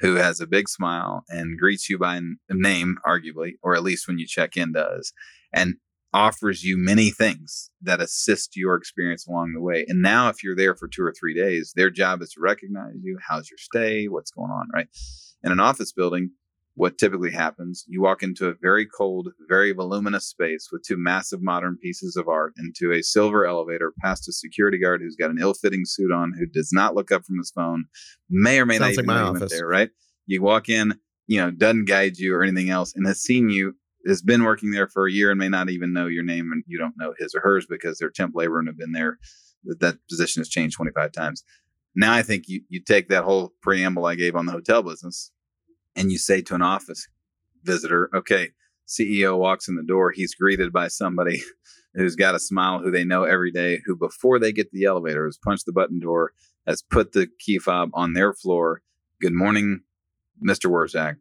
[0.00, 2.20] who has a big smile and greets you by
[2.50, 5.12] name, arguably, or at least when you check in does,
[5.52, 5.76] and
[6.12, 9.84] offers you many things that assist your experience along the way.
[9.86, 12.94] And now, if you're there for two or three days, their job is to recognize
[13.02, 13.18] you.
[13.28, 14.06] How's your stay?
[14.08, 14.68] What's going on?
[14.72, 14.88] Right.
[15.44, 16.30] In an office building,
[16.76, 21.42] what typically happens you walk into a very cold very voluminous space with two massive
[21.42, 25.38] modern pieces of art into a silver elevator past a security guard who's got an
[25.40, 27.84] ill-fitting suit on who does not look up from his phone
[28.30, 29.90] may or may Sounds not like even know there right
[30.26, 33.74] You walk in, you know, doesn't guide you or anything else, and has seen you,
[34.06, 36.64] has been working there for a year and may not even know your name, and
[36.66, 39.18] you don't know his or hers because they're temp labor and have been there.
[39.64, 41.44] That, that position has changed 25 times.
[41.94, 45.32] Now I think you you take that whole preamble I gave on the hotel business,
[45.96, 47.08] and you say to an office
[47.64, 48.50] visitor, okay,
[48.86, 51.42] CEO walks in the door, he's greeted by somebody
[51.94, 55.24] who's got a smile, who they know every day, who before they get the elevator
[55.24, 56.32] has punched the button door,
[56.66, 58.82] has put the key fob on their floor.
[59.20, 59.80] Good morning,
[60.46, 60.70] Mr.
[60.70, 61.16] Wurzak.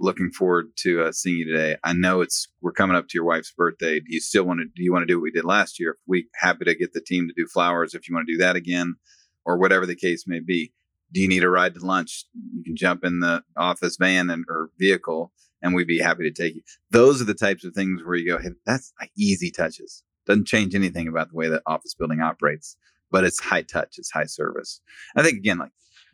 [0.00, 1.76] Looking forward to uh, seeing you today.
[1.84, 4.00] I know it's we're coming up to your wife's birthday.
[4.00, 4.64] Do you still want to?
[4.64, 5.98] Do you want to do what we did last year?
[6.08, 8.56] We happy to get the team to do flowers if you want to do that
[8.56, 8.96] again,
[9.44, 10.72] or whatever the case may be.
[11.14, 12.24] Do you need a ride to lunch?
[12.52, 15.32] You can jump in the office van and or vehicle,
[15.62, 16.62] and we'd be happy to take you.
[16.90, 20.02] Those are the types of things where you go, hey, that's like easy touches.
[20.26, 22.76] Doesn't change anything about the way that office building operates,
[23.12, 24.80] but it's high touch, it's high service.
[25.14, 25.70] I think again, like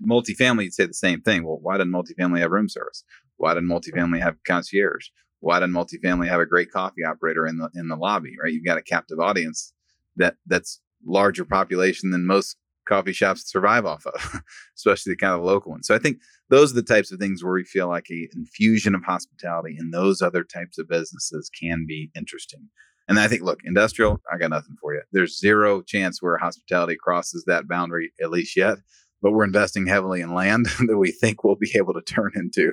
[0.07, 1.45] multifamily, you'd say the same thing.
[1.45, 3.03] Well, why doesn't multifamily have room service?
[3.39, 5.07] Why doesn't multifamily have concierge?
[5.39, 8.35] Why doesn't multifamily have a great coffee operator in the in the lobby?
[8.43, 9.73] Right, you've got a captive audience
[10.17, 12.59] that that's larger population than most
[12.91, 14.43] coffee shops survive off of,
[14.77, 15.87] especially the kind of local ones.
[15.87, 16.19] So I think
[16.51, 19.91] those are the types of things where we feel like a infusion of hospitality in
[19.91, 22.69] those other types of businesses can be interesting.
[23.09, 25.03] And I think, look, industrial, I got nothing for you.
[25.13, 28.79] There's zero chance where hospitality crosses that boundary, at least yet.
[29.23, 32.73] But we're investing heavily in land that we think we'll be able to turn into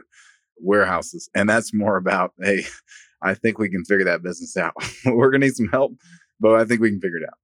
[0.60, 1.30] warehouses.
[1.35, 2.65] And that's more about, hey,
[3.22, 4.73] I think we can figure that business out.
[5.06, 5.94] we're going to need some help,
[6.39, 7.38] but I think we can figure it out.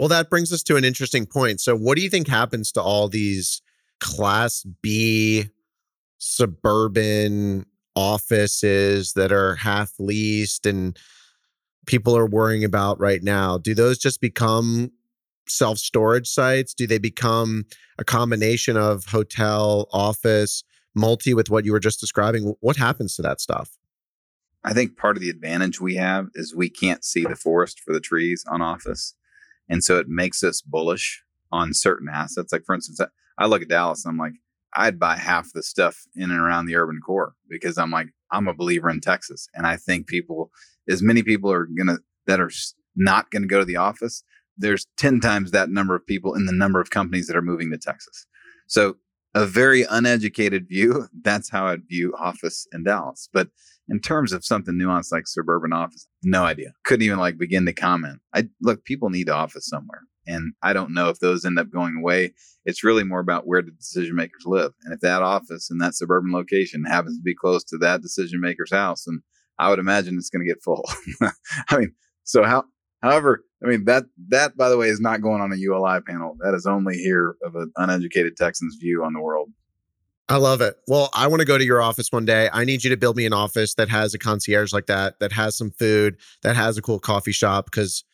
[0.00, 1.60] Well, that brings us to an interesting point.
[1.60, 3.60] So, what do you think happens to all these
[4.00, 5.50] class B
[6.16, 10.98] suburban offices that are half leased and
[11.84, 13.58] people are worrying about right now?
[13.58, 14.90] Do those just become
[15.46, 16.72] self storage sites?
[16.72, 17.66] Do they become
[17.98, 20.64] a combination of hotel, office,
[20.94, 22.54] multi with what you were just describing?
[22.60, 23.76] What happens to that stuff?
[24.64, 27.92] I think part of the advantage we have is we can't see the forest for
[27.92, 29.14] the trees on office.
[29.70, 31.22] And so it makes us bullish
[31.52, 32.52] on certain assets.
[32.52, 33.00] Like, for instance,
[33.38, 34.34] I look at Dallas and I'm like,
[34.74, 38.48] I'd buy half the stuff in and around the urban core because I'm like, I'm
[38.48, 39.48] a believer in Texas.
[39.54, 40.50] And I think people,
[40.88, 42.50] as many people are going to, that are
[42.94, 44.22] not going to go to the office,
[44.56, 47.70] there's 10 times that number of people in the number of companies that are moving
[47.70, 48.26] to Texas.
[48.66, 48.96] So
[49.34, 53.28] a very uneducated view, that's how I'd view office in Dallas.
[53.32, 53.48] But
[53.88, 56.72] in terms of something nuanced like suburban office, no idea.
[56.84, 58.20] Couldn't even like begin to comment.
[58.34, 60.02] I look, people need office somewhere.
[60.26, 62.34] And I don't know if those end up going away.
[62.64, 64.72] It's really more about where the decision makers live.
[64.84, 68.40] And if that office in that suburban location happens to be close to that decision
[68.40, 69.22] maker's house, and
[69.58, 70.88] I would imagine it's going to get full.
[71.68, 71.92] I mean,
[72.22, 72.64] so how,
[73.02, 76.36] however, I mean that that by the way is not going on a ULI panel.
[76.40, 79.50] That is only here of an uneducated Texan's view on the world.
[80.30, 80.76] I love it.
[80.86, 82.48] Well, I want to go to your office one day.
[82.52, 85.32] I need you to build me an office that has a concierge like that, that
[85.32, 88.04] has some food, that has a cool coffee shop because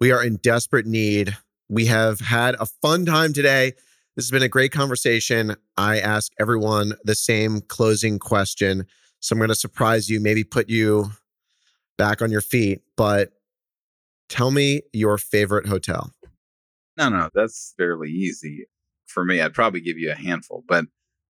[0.00, 1.36] we are in desperate need.
[1.68, 3.74] We have had a fun time today.
[4.16, 5.54] This has been a great conversation.
[5.76, 8.86] I ask everyone the same closing question.
[9.20, 11.12] So I'm going to surprise you, maybe put you
[11.96, 13.30] back on your feet, but
[14.30, 16.14] tell me your favorite hotel.
[16.96, 18.66] No, no, that's fairly easy
[19.06, 19.40] for me.
[19.40, 20.86] I'd probably give you a handful, but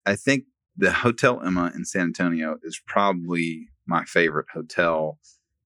[0.06, 0.44] I think
[0.76, 5.18] the Hotel Emma in San Antonio is probably my favorite hotel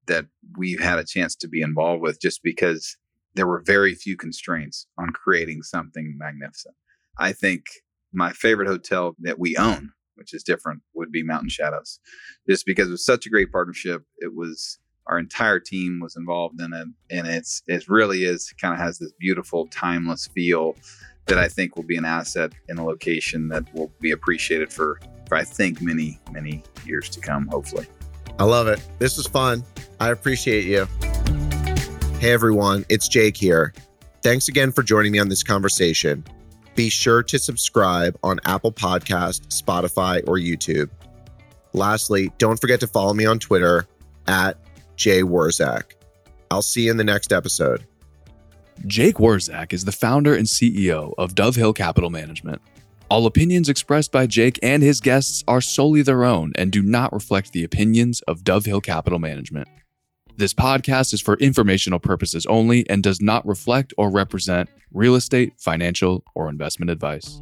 [0.06, 2.96] that we've had a chance to be involved with just because
[3.34, 6.74] there were very few constraints on creating something magnificent.
[7.18, 7.64] I think
[8.12, 11.98] my favorite hotel that we own, which is different, would be Mountain Shadows,
[12.48, 14.02] just because it was such a great partnership.
[14.18, 18.74] It was our entire team was involved in it, and it's it really is kind
[18.74, 20.76] of has this beautiful timeless feel
[21.26, 25.00] that I think will be an asset in a location that will be appreciated for,
[25.28, 27.46] for I think many many years to come.
[27.48, 27.86] Hopefully,
[28.38, 28.80] I love it.
[28.98, 29.64] This was fun.
[30.00, 30.86] I appreciate you.
[32.18, 33.74] Hey everyone, it's Jake here.
[34.22, 36.24] Thanks again for joining me on this conversation.
[36.74, 40.88] Be sure to subscribe on Apple Podcast, Spotify, or YouTube.
[41.74, 43.86] Lastly, don't forget to follow me on Twitter
[44.26, 44.56] at
[44.96, 45.92] Jay Wurzak.
[46.50, 47.86] I'll see you in the next episode.
[48.86, 52.60] Jake Wurzak is the founder and CEO of DoveHill Capital Management.
[53.08, 57.12] All opinions expressed by Jake and his guests are solely their own and do not
[57.12, 59.68] reflect the opinions of DoveHill Capital Management.
[60.36, 65.52] This podcast is for informational purposes only and does not reflect or represent real estate,
[65.58, 67.40] financial, or investment advice.